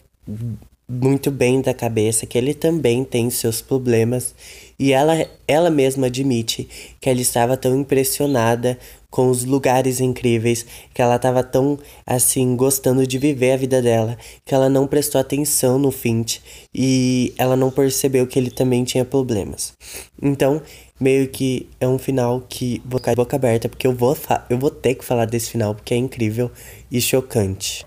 muito 0.89 1.29
bem 1.29 1.61
da 1.61 1.73
cabeça, 1.73 2.25
que 2.25 2.37
ele 2.37 2.53
também 2.53 3.03
tem 3.03 3.29
seus 3.29 3.61
problemas, 3.61 4.33
e 4.77 4.91
ela, 4.91 5.13
ela 5.47 5.69
mesma 5.69 6.07
admite 6.07 6.67
que 6.99 7.09
ela 7.09 7.21
estava 7.21 7.55
tão 7.55 7.79
impressionada 7.79 8.77
com 9.13 9.29
os 9.29 9.45
lugares 9.45 9.99
incríveis, 9.99 10.65
que 10.91 10.99
ela 10.99 11.17
estava 11.17 11.43
tão 11.43 11.77
assim 12.03 12.55
gostando 12.55 13.05
de 13.05 13.19
viver 13.19 13.51
a 13.51 13.57
vida 13.57 13.79
dela, 13.79 14.17
que 14.43 14.55
ela 14.55 14.67
não 14.67 14.87
prestou 14.87 15.21
atenção 15.21 15.77
no 15.77 15.91
Fint 15.91 16.39
e 16.73 17.31
ela 17.37 17.55
não 17.55 17.69
percebeu 17.69 18.25
que 18.25 18.39
ele 18.39 18.49
também 18.49 18.83
tinha 18.83 19.05
problemas. 19.05 19.73
Então, 20.19 20.63
meio 20.99 21.27
que 21.27 21.69
é 21.79 21.87
um 21.87 21.99
final 21.99 22.41
que 22.49 22.81
vou 22.83 22.97
ficar 22.97 23.11
de 23.11 23.17
boca 23.17 23.35
aberta, 23.35 23.69
porque 23.69 23.85
eu 23.85 23.93
vou, 23.93 24.17
eu 24.49 24.57
vou 24.57 24.71
ter 24.71 24.95
que 24.95 25.05
falar 25.05 25.25
desse 25.25 25.51
final, 25.51 25.75
porque 25.75 25.93
é 25.93 25.97
incrível 25.97 26.49
e 26.91 26.99
chocante. 26.99 27.85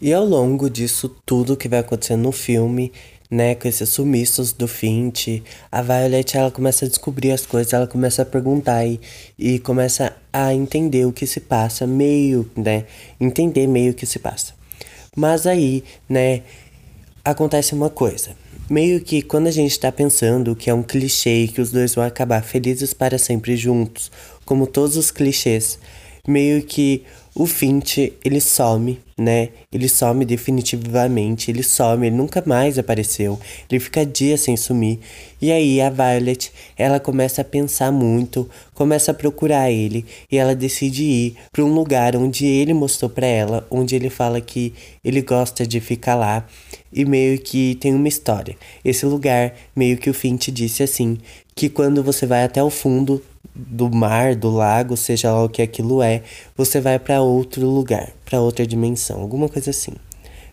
E 0.00 0.14
ao 0.14 0.24
longo 0.24 0.70
disso 0.70 1.14
tudo 1.26 1.58
que 1.58 1.68
vai 1.68 1.80
acontecendo 1.80 2.22
no 2.22 2.32
filme, 2.32 2.90
né, 3.30 3.54
com 3.54 3.68
esses 3.68 3.88
sumiços 3.90 4.52
do 4.52 4.66
Fint, 4.66 5.42
a 5.70 5.82
Violet 5.82 6.36
ela 6.36 6.50
começa 6.50 6.86
a 6.86 6.88
descobrir 6.88 7.32
as 7.32 7.44
coisas, 7.44 7.72
ela 7.72 7.86
começa 7.86 8.22
a 8.22 8.26
perguntar 8.26 8.86
e, 8.86 9.00
e 9.38 9.58
começa 9.58 10.16
a 10.32 10.54
entender 10.54 11.04
o 11.06 11.12
que 11.12 11.26
se 11.26 11.40
passa, 11.40 11.86
meio, 11.86 12.50
né, 12.56 12.84
entender 13.20 13.66
meio 13.66 13.92
o 13.92 13.94
que 13.94 14.06
se 14.06 14.18
passa. 14.18 14.54
Mas 15.14 15.46
aí, 15.46 15.84
né, 16.08 16.42
acontece 17.24 17.74
uma 17.74 17.90
coisa. 17.90 18.30
Meio 18.70 19.00
que 19.00 19.22
quando 19.22 19.46
a 19.46 19.50
gente 19.50 19.78
tá 19.78 19.90
pensando 19.90 20.54
que 20.54 20.68
é 20.68 20.74
um 20.74 20.82
clichê 20.82 21.48
que 21.48 21.60
os 21.60 21.70
dois 21.70 21.94
vão 21.94 22.04
acabar 22.04 22.42
felizes 22.42 22.92
para 22.92 23.18
sempre 23.18 23.56
juntos, 23.56 24.10
como 24.44 24.66
todos 24.66 24.96
os 24.96 25.10
clichês, 25.10 25.78
meio 26.26 26.62
que 26.62 27.02
o 27.38 27.46
Fint, 27.46 27.98
ele 28.24 28.40
some, 28.40 28.98
né? 29.16 29.50
Ele 29.72 29.88
some 29.88 30.24
definitivamente, 30.24 31.52
ele 31.52 31.62
some, 31.62 32.04
ele 32.04 32.16
nunca 32.16 32.42
mais 32.44 32.80
apareceu. 32.80 33.38
Ele 33.70 33.78
fica 33.78 34.04
dias 34.04 34.40
sem 34.40 34.56
sumir. 34.56 34.98
E 35.40 35.52
aí 35.52 35.80
a 35.80 35.88
Violet, 35.88 36.50
ela 36.76 36.98
começa 36.98 37.42
a 37.42 37.44
pensar 37.44 37.92
muito, 37.92 38.50
começa 38.74 39.12
a 39.12 39.14
procurar 39.14 39.70
ele 39.70 40.04
e 40.28 40.36
ela 40.36 40.52
decide 40.52 41.04
ir 41.04 41.36
para 41.52 41.64
um 41.64 41.72
lugar 41.72 42.16
onde 42.16 42.44
ele 42.44 42.74
mostrou 42.74 43.08
para 43.08 43.28
ela, 43.28 43.64
onde 43.70 43.94
ele 43.94 44.10
fala 44.10 44.40
que 44.40 44.74
ele 45.04 45.22
gosta 45.22 45.64
de 45.64 45.80
ficar 45.80 46.16
lá 46.16 46.44
e 46.92 47.04
meio 47.04 47.38
que 47.38 47.76
tem 47.76 47.94
uma 47.94 48.08
história. 48.08 48.56
Esse 48.84 49.06
lugar, 49.06 49.54
meio 49.76 49.96
que 49.96 50.10
o 50.10 50.14
Fint 50.14 50.48
disse 50.48 50.82
assim, 50.82 51.18
que 51.54 51.68
quando 51.68 52.02
você 52.02 52.26
vai 52.26 52.42
até 52.42 52.60
o 52.60 52.70
fundo 52.70 53.22
do 53.54 53.90
mar, 53.90 54.34
do 54.34 54.50
lago, 54.50 54.96
seja 54.96 55.32
lá 55.32 55.44
o 55.44 55.48
que 55.48 55.62
aquilo 55.62 56.02
é, 56.02 56.22
você 56.56 56.80
vai 56.80 56.98
para 56.98 57.20
outro 57.20 57.66
lugar, 57.66 58.12
para 58.24 58.40
outra 58.40 58.66
dimensão, 58.66 59.20
alguma 59.20 59.48
coisa 59.48 59.70
assim. 59.70 59.92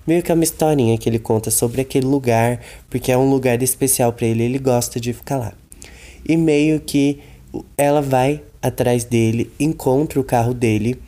Meio 0.08 0.22
que 0.22 0.32
é 0.32 0.36
uma 0.36 0.44
historinha 0.44 0.98
que 0.98 1.10
ele 1.10 1.20
conta 1.20 1.50
sobre 1.50 1.82
aquele 1.82 2.06
lugar, 2.06 2.60
porque 2.90 3.12
é 3.12 3.18
um 3.18 3.30
lugar 3.30 3.62
especial 3.64 4.14
para 4.14 4.28
ele, 4.28 4.44
ele 4.44 4.60
gosta 4.60 5.00
de 5.00 5.14
ficar 5.14 5.38
lá. 5.38 5.54
E 6.28 6.38
meio 6.38 6.80
que 6.80 7.20
ela 7.78 8.02
vai 8.02 8.42
atrás 8.62 9.04
dele, 9.04 9.52
encontra 9.60 10.20
o 10.20 10.24
carro 10.24 10.54
dele, 10.54 11.00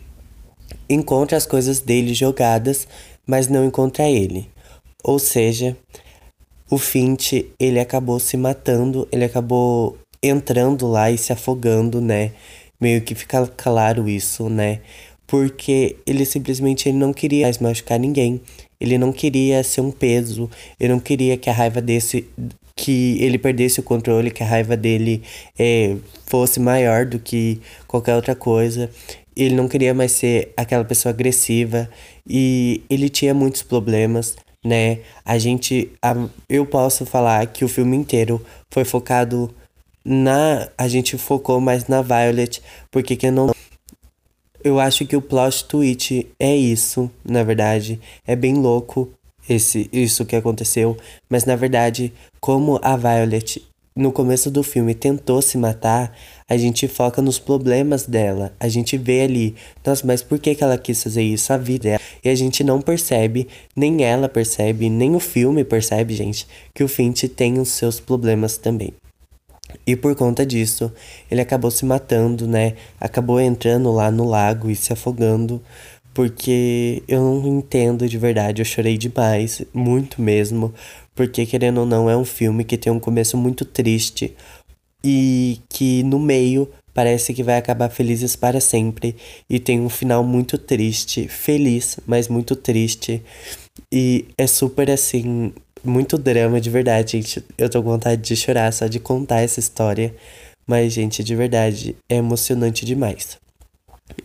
encontra 0.90 1.38
as 1.38 1.46
coisas 1.46 1.80
dele 1.80 2.14
jogadas, 2.14 2.88
mas 3.26 3.48
não 3.48 3.66
encontra 3.66 4.08
ele. 4.10 4.50
Ou 5.04 5.20
seja, 5.20 5.78
o 6.70 6.78
Fint, 6.78 7.34
ele 7.60 7.80
acabou 7.80 8.20
se 8.20 8.36
matando, 8.36 9.08
ele 9.12 9.26
acabou 9.26 9.98
entrando 10.22 10.88
lá 10.88 11.12
e 11.12 11.18
se 11.18 11.32
afogando, 11.34 12.02
né? 12.02 12.32
Meio 12.80 13.02
que 13.02 13.16
fica 13.16 13.46
claro 13.48 14.08
isso, 14.08 14.50
né? 14.50 14.80
Porque 15.26 15.98
ele 16.06 16.26
simplesmente 16.26 16.88
ele 16.88 16.98
não 16.98 17.12
queria 17.14 17.46
mais 17.46 17.60
machucar 17.60 18.00
ninguém. 18.00 18.42
Ele 18.80 18.98
não 18.98 19.12
queria 19.12 19.64
ser 19.64 19.82
um 19.82 19.92
peso. 19.92 20.50
Ele 20.80 20.94
não 20.94 21.00
queria 21.00 21.38
que 21.38 21.50
a 21.50 21.54
raiva 21.54 21.82
desse. 21.82 22.28
Que 22.76 23.18
ele 23.24 23.40
perdesse 23.40 23.80
o 23.80 23.84
controle, 23.84 24.30
que 24.30 24.44
a 24.44 24.46
raiva 24.46 24.78
dele 24.78 25.24
é, 25.58 25.96
fosse 26.28 26.60
maior 26.60 27.08
do 27.08 27.18
que 27.18 27.60
qualquer 27.88 28.16
outra 28.16 28.36
coisa. 28.36 28.90
Ele 29.36 29.56
não 29.56 29.68
queria 29.68 29.94
mais 29.96 30.12
ser 30.12 30.54
aquela 30.56 30.86
pessoa 30.86 31.12
agressiva. 31.12 31.90
E 32.30 32.82
ele 32.90 33.10
tinha 33.10 33.34
muitos 33.34 33.64
problemas 33.64 34.36
né? 34.68 35.00
A 35.24 35.38
gente, 35.38 35.92
a, 36.02 36.14
eu 36.50 36.66
posso 36.66 37.06
falar 37.06 37.46
que 37.48 37.64
o 37.64 37.70
filme 37.70 37.96
inteiro 37.96 38.44
foi 38.70 38.84
focado 38.84 39.54
na 40.08 40.70
a 40.78 40.88
gente 40.88 41.18
focou 41.18 41.60
mais 41.60 41.88
na 41.88 42.02
Violet, 42.02 42.62
porque 42.90 43.18
que 43.18 43.30
não 43.30 43.52
eu 44.64 44.80
acho 44.80 45.06
que 45.06 45.16
o 45.16 45.22
plot 45.22 45.66
twist 45.66 46.28
é 46.40 46.56
isso, 46.56 47.12
na 47.24 47.44
verdade, 47.44 48.00
é 48.26 48.36
bem 48.36 48.56
louco 48.56 49.12
esse 49.50 49.90
isso 49.92 50.26
que 50.26 50.36
aconteceu, 50.36 50.98
mas 51.30 51.46
na 51.46 51.56
verdade, 51.56 52.14
como 52.40 52.80
a 52.82 52.96
Violet 52.96 53.62
no 53.96 54.12
começo 54.12 54.50
do 54.50 54.64
filme 54.64 54.94
tentou 54.94 55.42
se 55.42 55.58
matar, 55.58 56.16
a 56.48 56.56
gente 56.56 56.88
foca 56.88 57.22
nos 57.22 57.40
problemas 57.40 58.06
dela. 58.06 58.54
A 58.60 58.68
gente 58.68 58.96
vê 58.96 59.22
ali, 59.22 59.56
nossa, 59.84 60.06
mas 60.06 60.22
por 60.22 60.38
que, 60.38 60.54
que 60.54 60.64
ela 60.64 60.78
quis 60.78 61.02
fazer 61.02 61.24
isso? 61.24 61.52
A 61.52 61.58
vida 61.58 61.84
dela. 61.90 62.02
E 62.24 62.30
a 62.30 62.36
gente 62.36 62.64
não 62.64 62.80
percebe, 62.80 63.48
nem 63.76 64.04
ela 64.04 64.30
percebe, 64.30 64.88
nem 64.88 65.16
o 65.16 65.20
filme 65.20 65.64
percebe, 65.64 66.14
gente, 66.14 66.48
que 66.76 66.84
o 66.84 66.88
Finch 66.88 67.28
tem 67.28 67.60
os 67.60 67.70
seus 67.70 68.00
problemas 68.00 68.58
também. 68.58 68.94
E 69.86 69.96
por 69.96 70.16
conta 70.16 70.46
disso, 70.46 70.92
ele 71.30 71.42
acabou 71.42 71.72
se 71.72 71.86
matando, 71.86 72.48
né? 72.48 72.76
Acabou 73.00 73.40
entrando 73.40 73.92
lá 73.92 74.12
no 74.12 74.26
lago 74.26 74.70
e 74.70 74.76
se 74.76 74.94
afogando, 74.94 75.62
porque 76.14 77.04
eu 77.08 77.22
não 77.22 77.60
entendo 77.60 78.08
de 78.08 78.18
verdade, 78.18 78.62
eu 78.62 78.66
chorei 78.66 78.98
demais, 78.98 79.62
muito 79.74 80.22
mesmo, 80.22 80.74
porque 81.16 81.46
querendo 81.46 81.80
ou 81.80 81.86
não, 81.86 82.10
é 82.10 82.18
um 82.18 82.26
filme 82.26 82.64
que 82.64 82.78
tem 82.78 82.92
um 82.92 83.00
começo 83.00 83.38
muito 83.38 83.66
triste 83.66 84.36
e 85.04 85.60
que 85.70 86.04
no 86.04 86.20
meio 86.20 86.70
parece 86.94 87.34
que 87.34 87.44
vai 87.44 87.58
acabar 87.58 87.90
felizes 87.90 88.36
para 88.36 88.60
sempre 88.60 89.16
e 89.48 89.60
tem 89.60 89.80
um 89.80 89.90
final 89.90 90.24
muito 90.24 90.58
triste, 90.58 91.28
feliz, 91.28 92.00
mas 92.08 92.28
muito 92.28 92.56
triste. 92.56 93.22
E 93.92 94.26
é 94.38 94.48
super 94.48 94.90
assim, 94.90 95.54
muito 95.88 96.18
drama, 96.18 96.62
de 96.62 96.70
verdade, 96.70 97.14
gente. 97.14 97.44
Eu 97.58 97.70
tô 97.70 97.82
com 97.82 97.90
vontade 97.90 98.22
de 98.22 98.36
chorar 98.36 98.72
só 98.72 98.88
de 98.88 99.00
contar 99.00 99.42
essa 99.42 99.60
história. 99.60 100.14
Mas, 100.66 100.94
gente, 100.94 101.24
de 101.24 101.36
verdade, 101.36 101.96
é 102.10 102.16
emocionante 102.18 102.86
demais. 102.86 103.38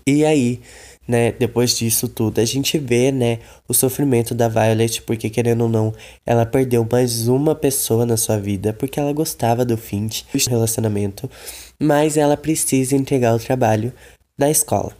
E 0.07 0.25
aí, 0.25 0.61
né, 1.07 1.33
depois 1.33 1.76
disso 1.76 2.09
tudo, 2.09 2.40
a 2.40 2.45
gente 2.45 2.78
vê, 2.78 3.12
né, 3.12 3.38
o 3.69 3.75
sofrimento 3.75 4.35
da 4.35 4.49
Violet, 4.49 5.02
porque 5.02 5.31
querendo 5.31 5.62
ou 5.62 5.69
não, 5.69 5.95
ela 6.26 6.45
perdeu 6.45 6.87
mais 6.90 7.28
uma 7.28 7.54
pessoa 7.54 8.04
na 8.07 8.16
sua 8.16 8.38
vida, 8.38 8.73
porque 8.73 8.99
ela 8.99 9.12
gostava 9.12 9.64
do 9.64 9.76
Finch, 9.76 10.25
do 10.33 10.50
relacionamento, 10.50 11.31
mas 11.78 12.16
ela 12.16 12.37
precisa 12.37 12.97
entregar 12.97 13.35
o 13.35 13.38
trabalho 13.38 13.92
da 14.38 14.50
escola. 14.50 14.92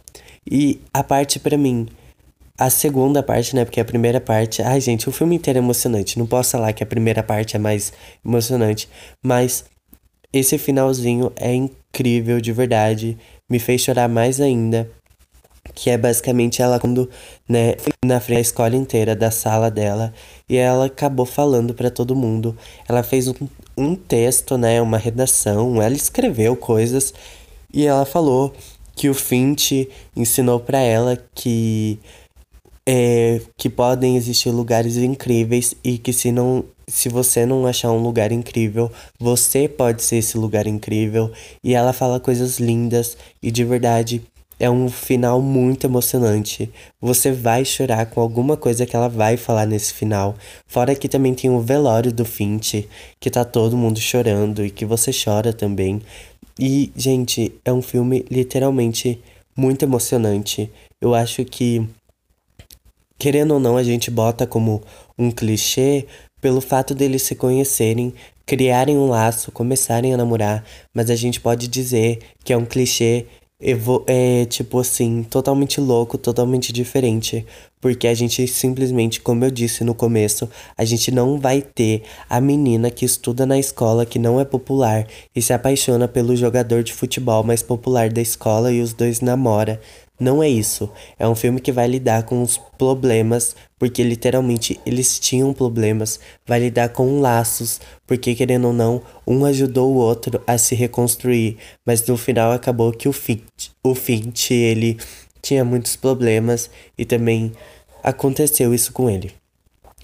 E 0.49 0.79
a 0.93 1.03
parte 1.03 1.39
para 1.39 1.57
mim 1.57 1.87
a 2.57 2.69
segunda 2.69 3.23
parte, 3.23 3.55
né? 3.55 3.65
Porque 3.65 3.79
a 3.79 3.85
primeira 3.85 4.21
parte. 4.21 4.61
Ai, 4.61 4.79
gente, 4.81 5.09
o 5.09 5.11
filme 5.11 5.35
inteiro 5.35 5.59
é 5.59 5.61
emocionante. 5.61 6.19
Não 6.19 6.27
posso 6.27 6.51
falar 6.51 6.73
que 6.73 6.83
a 6.83 6.87
primeira 6.87 7.23
parte 7.23 7.55
é 7.55 7.59
mais 7.59 7.91
emocionante. 8.25 8.87
Mas 9.23 9.65
esse 10.31 10.57
finalzinho 10.57 11.31
é 11.35 11.53
incrível 11.53 12.39
de 12.41 12.51
verdade. 12.51 13.17
Me 13.49 13.59
fez 13.59 13.81
chorar 13.81 14.07
mais 14.09 14.39
ainda. 14.39 14.89
que 15.73 15.89
é 15.89 15.97
basicamente 15.97 16.61
ela 16.61 16.79
quando, 16.79 17.09
né, 17.47 17.75
na 18.05 18.19
frente 18.19 18.37
da 18.37 18.41
escola 18.41 18.75
inteira, 18.75 19.15
da 19.15 19.31
sala 19.31 19.71
dela, 19.71 20.13
e 20.49 20.57
ela 20.57 20.85
acabou 20.85 21.25
falando 21.25 21.73
para 21.73 21.89
todo 21.89 22.15
mundo. 22.15 22.55
Ela 22.87 23.01
fez 23.03 23.27
um, 23.27 23.33
um 23.77 23.95
texto, 23.95 24.57
né, 24.57 24.81
uma 24.81 24.97
redação, 24.97 25.81
ela 25.81 25.95
escreveu 25.95 26.55
coisas 26.55 27.13
e 27.73 27.85
ela 27.85 28.05
falou 28.05 28.53
que 28.95 29.09
o 29.09 29.13
Fint 29.13 29.87
ensinou 30.15 30.59
para 30.59 30.79
ela 30.79 31.17
que 31.33 31.99
é, 32.87 33.41
que 33.57 33.69
podem 33.69 34.17
existir 34.17 34.49
lugares 34.49 34.97
incríveis 34.97 35.73
e 35.83 35.97
que 35.97 36.11
se 36.11 36.31
não 36.31 36.65
se 36.87 37.07
você 37.07 37.45
não 37.45 37.65
achar 37.65 37.91
um 37.91 38.03
lugar 38.03 38.31
incrível, 38.31 38.91
você 39.17 39.69
pode 39.69 40.03
ser 40.03 40.17
esse 40.17 40.37
lugar 40.37 40.67
incrível. 40.67 41.31
E 41.63 41.73
ela 41.73 41.93
fala 41.93 42.19
coisas 42.19 42.59
lindas 42.59 43.17
e 43.41 43.49
de 43.51 43.63
verdade 43.63 44.21
é 44.59 44.69
um 44.69 44.89
final 44.89 45.41
muito 45.41 45.87
emocionante. 45.87 46.69
Você 47.01 47.31
vai 47.31 47.65
chorar 47.65 48.05
com 48.07 48.21
alguma 48.21 48.55
coisa 48.55 48.85
que 48.85 48.95
ela 48.95 49.07
vai 49.07 49.37
falar 49.37 49.65
nesse 49.65 49.93
final. 49.93 50.35
Fora 50.67 50.95
que 50.95 51.09
também 51.09 51.33
tem 51.33 51.49
o 51.49 51.59
velório 51.59 52.11
do 52.11 52.25
Fint, 52.25 52.85
que 53.19 53.29
tá 53.29 53.43
todo 53.43 53.77
mundo 53.77 53.99
chorando 53.99 54.63
e 54.63 54.69
que 54.69 54.85
você 54.85 55.11
chora 55.11 55.51
também. 55.51 56.01
E, 56.59 56.91
gente, 56.95 57.53
é 57.65 57.73
um 57.73 57.81
filme 57.81 58.25
literalmente 58.29 59.19
muito 59.55 59.83
emocionante. 59.83 60.69
Eu 61.01 61.15
acho 61.15 61.43
que 61.43 61.87
querendo 63.23 63.53
ou 63.53 63.59
não, 63.59 63.77
a 63.77 63.83
gente 63.83 64.11
bota 64.11 64.45
como 64.45 64.81
um 65.17 65.31
clichê 65.31 66.05
pelo 66.41 66.59
fato 66.59 66.93
deles 66.93 67.21
se 67.21 67.35
conhecerem, 67.35 68.13
criarem 68.45 68.97
um 68.97 69.07
laço, 69.07 69.49
começarem 69.49 70.13
a 70.13 70.17
namorar, 70.17 70.65
mas 70.93 71.09
a 71.09 71.15
gente 71.15 71.39
pode 71.39 71.69
dizer 71.69 72.19
que 72.43 72.51
é 72.51 72.57
um 72.57 72.65
clichê 72.65 73.25
é 74.07 74.45
tipo 74.45 74.77
assim, 74.77 75.23
totalmente 75.23 75.79
louco, 75.79 76.17
totalmente 76.17 76.73
diferente. 76.73 77.45
Porque 77.79 78.07
a 78.07 78.13
gente 78.13 78.45
simplesmente, 78.45 79.21
como 79.21 79.45
eu 79.45 79.51
disse 79.51 79.85
no 79.85 79.95
começo, 79.95 80.49
a 80.77 80.83
gente 80.83 81.09
não 81.11 81.39
vai 81.39 81.61
ter 81.61 82.03
a 82.29 82.41
menina 82.41 82.91
que 82.91 83.05
estuda 83.05 83.45
na 83.45 83.57
escola 83.57 84.05
que 84.05 84.19
não 84.19 84.39
é 84.39 84.43
popular 84.43 85.07
e 85.33 85.41
se 85.41 85.53
apaixona 85.53 86.09
pelo 86.09 86.35
jogador 86.35 86.83
de 86.83 86.91
futebol 86.91 87.41
mais 87.43 87.61
popular 87.61 88.09
da 88.09 88.21
escola 88.21 88.69
e 88.71 88.81
os 88.81 88.93
dois 88.93 89.21
namoram. 89.21 89.77
Não 90.23 90.41
é 90.41 90.47
isso. 90.47 90.89
É 91.19 91.27
um 91.27 91.35
filme 91.35 91.59
que 91.59 91.69
vai 91.69 91.85
lidar 91.85 92.23
com 92.23 92.41
os 92.41 92.57
problemas, 92.77 93.57
porque 93.77 94.01
literalmente 94.01 94.79
eles 94.85 95.19
tinham 95.19 95.51
problemas. 95.51 96.17
Vai 96.47 96.61
lidar 96.61 96.87
com 96.89 97.19
laços, 97.19 97.81
porque 98.07 98.33
querendo 98.33 98.67
ou 98.67 98.73
não, 98.73 99.01
um 99.27 99.43
ajudou 99.43 99.91
o 99.91 99.97
outro 99.97 100.41
a 100.47 100.57
se 100.57 100.75
reconstruir. 100.75 101.57
Mas 101.85 102.07
no 102.07 102.15
final 102.15 102.53
acabou 102.53 102.93
que 102.93 103.09
o 103.09 103.11
Fint, 103.11 103.41
o 103.83 103.93
Fint 103.93 104.51
ele 104.51 104.97
tinha 105.41 105.65
muitos 105.65 105.97
problemas 105.97 106.69
e 106.97 107.03
também 107.03 107.51
aconteceu 108.01 108.73
isso 108.73 108.93
com 108.93 109.09
ele. 109.09 109.33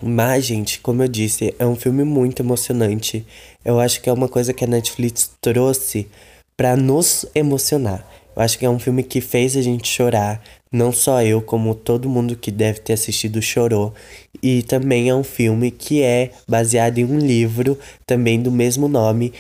Mas, 0.03 0.43
gente, 0.43 0.81
como 0.81 1.01
eu 1.01 1.07
disse, 1.07 1.55
é 1.57 1.65
um 1.65 1.77
filme 1.77 2.03
muito 2.03 2.41
emocionante. 2.41 3.25
Eu 3.63 3.79
acho 3.79 4.01
que 4.01 4.09
é 4.09 4.13
uma 4.13 4.27
coisa 4.27 4.53
que 4.53 4.65
a 4.65 4.67
Netflix 4.67 5.31
trouxe 5.39 6.09
para 6.57 6.75
nos 6.75 7.25
emocionar. 7.33 8.05
Eu 8.39 8.45
acho 8.45 8.57
que 8.57 8.65
é 8.65 8.69
um 8.69 8.79
filme 8.79 9.03
que 9.03 9.19
fez 9.19 9.57
a 9.57 9.61
gente 9.61 9.85
chorar. 9.85 10.41
Não 10.71 10.93
só 10.93 11.21
eu, 11.21 11.41
como 11.41 11.75
todo 11.75 12.07
mundo 12.07 12.37
que 12.37 12.49
deve 12.49 12.79
ter 12.79 12.93
assistido 12.93 13.41
chorou. 13.41 13.93
E 14.41 14.63
também 14.63 15.09
é 15.09 15.13
um 15.13 15.25
filme 15.25 15.69
que 15.69 16.01
é 16.01 16.31
baseado 16.47 16.99
em 16.99 17.03
um 17.03 17.19
livro, 17.19 17.77
também 18.05 18.41
do 18.41 18.49
mesmo 18.49 18.87
nome. 18.87 19.33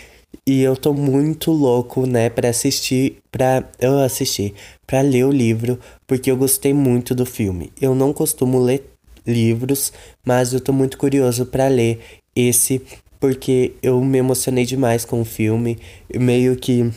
E 0.45 0.61
eu 0.61 0.75
tô 0.75 0.93
muito 0.93 1.49
louco, 1.49 2.05
né, 2.05 2.29
para 2.29 2.49
assistir, 2.49 3.19
para 3.31 3.63
eu 3.79 3.99
assistir, 3.99 4.53
para 4.85 4.99
ler 4.99 5.23
o 5.23 5.31
livro, 5.31 5.79
porque 6.05 6.29
eu 6.29 6.35
gostei 6.35 6.73
muito 6.73 7.15
do 7.15 7.25
filme. 7.25 7.71
Eu 7.79 7.95
não 7.95 8.11
costumo 8.11 8.59
ler 8.59 8.83
livros, 9.25 9.93
mas 10.25 10.51
eu 10.51 10.59
tô 10.59 10.73
muito 10.73 10.97
curioso 10.97 11.45
para 11.45 11.69
ler 11.69 12.01
esse 12.35 12.81
porque 13.17 13.73
eu 13.81 14.01
me 14.03 14.17
emocionei 14.17 14.65
demais 14.65 15.03
com 15.03 15.21
o 15.21 15.25
filme, 15.25 15.77
meio 16.13 16.55
que 16.55 16.89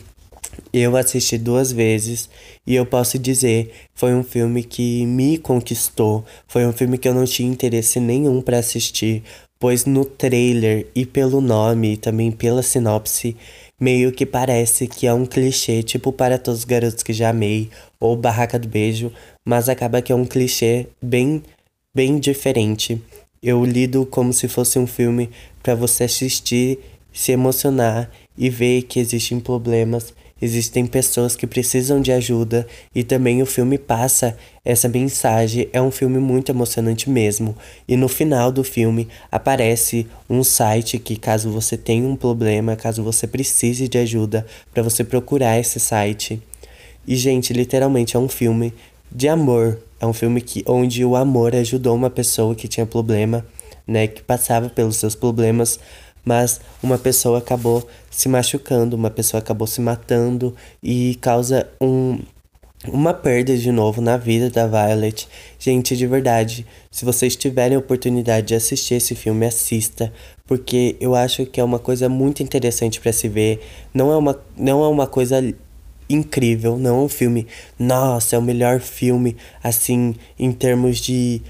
eu 0.73 0.97
assisti 0.97 1.37
duas 1.37 1.71
vezes 1.71 2.27
e 2.65 2.73
eu 2.73 2.83
posso 2.83 3.19
dizer, 3.19 3.71
foi 3.93 4.15
um 4.15 4.23
filme 4.23 4.63
que 4.63 5.05
me 5.05 5.37
conquistou. 5.37 6.25
Foi 6.47 6.65
um 6.65 6.73
filme 6.73 6.97
que 6.97 7.07
eu 7.07 7.13
não 7.13 7.25
tinha 7.25 7.49
interesse 7.49 7.99
nenhum 7.99 8.41
para 8.41 8.57
assistir, 8.57 9.21
pois 9.59 9.85
no 9.85 10.03
trailer 10.03 10.87
e 10.95 11.05
pelo 11.05 11.39
nome 11.39 11.93
e 11.93 11.97
também 11.97 12.31
pela 12.31 12.63
sinopse, 12.63 13.37
meio 13.79 14.11
que 14.11 14.25
parece 14.25 14.87
que 14.87 15.05
é 15.05 15.13
um 15.13 15.27
clichê, 15.27 15.83
tipo 15.83 16.11
para 16.11 16.39
todos 16.39 16.61
os 16.61 16.65
garotos 16.65 17.03
que 17.03 17.13
já 17.13 17.29
amei 17.29 17.69
ou 17.99 18.15
Barraca 18.15 18.57
do 18.57 18.67
Beijo, 18.67 19.11
mas 19.45 19.69
acaba 19.69 20.01
que 20.01 20.11
é 20.11 20.15
um 20.15 20.25
clichê 20.25 20.87
bem 21.01 21.43
bem 21.93 22.17
diferente. 22.17 22.99
Eu 23.43 23.63
lido 23.63 24.05
como 24.05 24.33
se 24.33 24.47
fosse 24.47 24.79
um 24.79 24.87
filme 24.87 25.29
para 25.61 25.75
você 25.75 26.05
assistir, 26.05 26.79
se 27.11 27.31
emocionar 27.31 28.09
e 28.35 28.49
ver 28.49 28.83
que 28.83 28.99
existem 28.99 29.39
problemas 29.39 30.13
existem 30.43 30.85
pessoas 30.85 31.37
que 31.37 31.47
precisam 31.47 32.01
de 32.01 32.11
ajuda 32.11 32.67
e 32.93 33.01
também 33.01 33.41
o 33.41 33.45
filme 33.45 33.77
passa 33.77 34.35
essa 34.65 34.89
mensagem. 34.89 35.69
É 35.71 35.81
um 35.81 35.89
filme 35.89 36.19
muito 36.19 36.51
emocionante 36.51 37.09
mesmo. 37.09 37.55
E 37.87 37.95
no 37.95 38.09
final 38.09 38.51
do 38.51 38.61
filme 38.61 39.07
aparece 39.31 40.05
um 40.29 40.43
site 40.43 40.99
que 40.99 41.15
caso 41.15 41.49
você 41.49 41.77
tenha 41.77 42.05
um 42.05 42.17
problema, 42.17 42.75
caso 42.75 43.01
você 43.01 43.25
precise 43.25 43.87
de 43.87 43.97
ajuda, 43.97 44.45
para 44.73 44.83
você 44.83 45.01
procurar 45.01 45.57
esse 45.57 45.79
site. 45.79 46.41
E 47.07 47.15
gente, 47.15 47.53
literalmente 47.53 48.17
é 48.17 48.19
um 48.19 48.27
filme 48.27 48.73
de 49.09 49.29
amor. 49.29 49.79
É 49.97 50.05
um 50.05 50.13
filme 50.13 50.41
que 50.41 50.61
onde 50.67 51.05
o 51.05 51.15
amor 51.15 51.55
ajudou 51.55 51.95
uma 51.95 52.09
pessoa 52.09 52.53
que 52.53 52.67
tinha 52.67 52.85
problema, 52.85 53.45
né, 53.87 54.07
que 54.07 54.21
passava 54.21 54.67
pelos 54.67 54.97
seus 54.97 55.15
problemas 55.15 55.79
mas 56.23 56.61
uma 56.81 56.97
pessoa 56.97 57.39
acabou 57.39 57.87
se 58.09 58.29
machucando, 58.29 58.95
uma 58.95 59.09
pessoa 59.09 59.39
acabou 59.39 59.67
se 59.67 59.81
matando 59.81 60.55
e 60.81 61.15
causa 61.15 61.67
um, 61.81 62.19
uma 62.87 63.13
perda 63.13 63.57
de 63.57 63.71
novo 63.71 64.01
na 64.01 64.17
vida 64.17 64.49
da 64.49 64.67
Violet. 64.67 65.27
Gente, 65.59 65.95
de 65.95 66.05
verdade, 66.07 66.65
se 66.91 67.05
vocês 67.05 67.35
tiverem 67.35 67.77
oportunidade 67.77 68.47
de 68.47 68.55
assistir 68.55 68.95
esse 68.95 69.15
filme, 69.15 69.45
assista, 69.45 70.11
porque 70.45 70.95
eu 70.99 71.15
acho 71.15 71.45
que 71.45 71.59
é 71.59 71.63
uma 71.63 71.79
coisa 71.79 72.09
muito 72.09 72.43
interessante 72.43 72.99
para 72.99 73.13
se 73.13 73.27
ver. 73.27 73.61
Não 73.93 74.11
é 74.11 74.17
uma, 74.17 74.39
não 74.57 74.83
é 74.83 74.87
uma 74.87 75.07
coisa 75.07 75.41
incrível, 76.09 76.77
não 76.77 77.01
é 77.01 77.05
um 77.05 77.09
filme, 77.09 77.47
nossa, 77.79 78.35
é 78.35 78.39
o 78.39 78.41
melhor 78.41 78.79
filme 78.79 79.35
assim 79.63 80.15
em 80.37 80.51
termos 80.51 80.97
de 80.97 81.41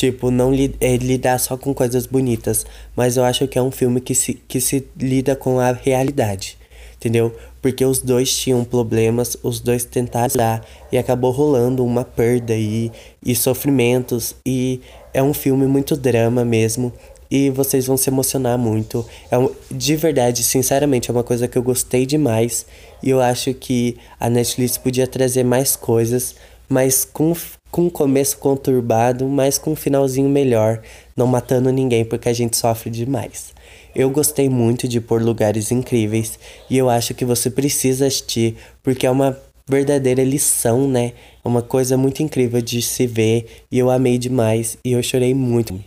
Tipo, 0.00 0.30
não 0.30 0.50
li 0.50 0.74
é, 0.80 0.96
lidar 0.96 1.38
só 1.38 1.58
com 1.58 1.74
coisas 1.74 2.06
bonitas, 2.06 2.64
mas 2.96 3.18
eu 3.18 3.22
acho 3.22 3.46
que 3.46 3.58
é 3.58 3.62
um 3.62 3.70
filme 3.70 4.00
que 4.00 4.14
se, 4.14 4.32
que 4.32 4.58
se 4.58 4.86
lida 4.98 5.36
com 5.36 5.60
a 5.60 5.72
realidade, 5.72 6.56
entendeu? 6.96 7.36
Porque 7.60 7.84
os 7.84 8.00
dois 8.00 8.34
tinham 8.34 8.64
problemas, 8.64 9.36
os 9.42 9.60
dois 9.60 9.84
tentaram 9.84 10.34
dar 10.34 10.66
e 10.90 10.96
acabou 10.96 11.30
rolando 11.30 11.84
uma 11.84 12.02
perda 12.02 12.56
e, 12.56 12.90
e 13.22 13.36
sofrimentos. 13.36 14.34
E 14.46 14.80
é 15.12 15.22
um 15.22 15.34
filme 15.34 15.66
muito 15.66 15.94
drama 15.94 16.46
mesmo. 16.46 16.90
E 17.30 17.50
vocês 17.50 17.86
vão 17.86 17.98
se 17.98 18.08
emocionar 18.08 18.56
muito. 18.56 19.04
É 19.30 19.36
um, 19.36 19.50
de 19.70 19.96
verdade, 19.96 20.42
sinceramente, 20.42 21.10
é 21.10 21.12
uma 21.12 21.22
coisa 21.22 21.46
que 21.46 21.58
eu 21.58 21.62
gostei 21.62 22.06
demais. 22.06 22.64
E 23.02 23.10
eu 23.10 23.20
acho 23.20 23.52
que 23.52 23.98
a 24.18 24.30
Netflix 24.30 24.78
podia 24.78 25.06
trazer 25.06 25.44
mais 25.44 25.76
coisas, 25.76 26.34
mas 26.70 27.04
com 27.04 27.34
com 27.70 27.82
um 27.82 27.90
começo 27.90 28.38
conturbado, 28.38 29.26
mas 29.28 29.58
com 29.58 29.72
um 29.72 29.76
finalzinho 29.76 30.28
melhor, 30.28 30.80
não 31.16 31.26
matando 31.26 31.70
ninguém 31.70 32.04
porque 32.04 32.28
a 32.28 32.32
gente 32.32 32.56
sofre 32.56 32.90
demais. 32.90 33.52
Eu 33.94 34.10
gostei 34.10 34.48
muito 34.48 34.86
de 34.86 35.00
Por 35.00 35.22
Lugares 35.22 35.70
Incríveis 35.70 36.38
e 36.68 36.76
eu 36.78 36.88
acho 36.88 37.14
que 37.14 37.24
você 37.24 37.50
precisa 37.50 38.06
assistir 38.06 38.56
porque 38.82 39.06
é 39.06 39.10
uma 39.10 39.36
verdadeira 39.68 40.24
lição, 40.24 40.88
né? 40.88 41.12
É 41.44 41.48
uma 41.48 41.62
coisa 41.62 41.96
muito 41.96 42.22
incrível 42.22 42.60
de 42.60 42.82
se 42.82 43.06
ver 43.06 43.46
e 43.70 43.78
eu 43.78 43.90
amei 43.90 44.18
demais 44.18 44.76
e 44.84 44.92
eu 44.92 45.02
chorei 45.02 45.34
muito. 45.34 45.78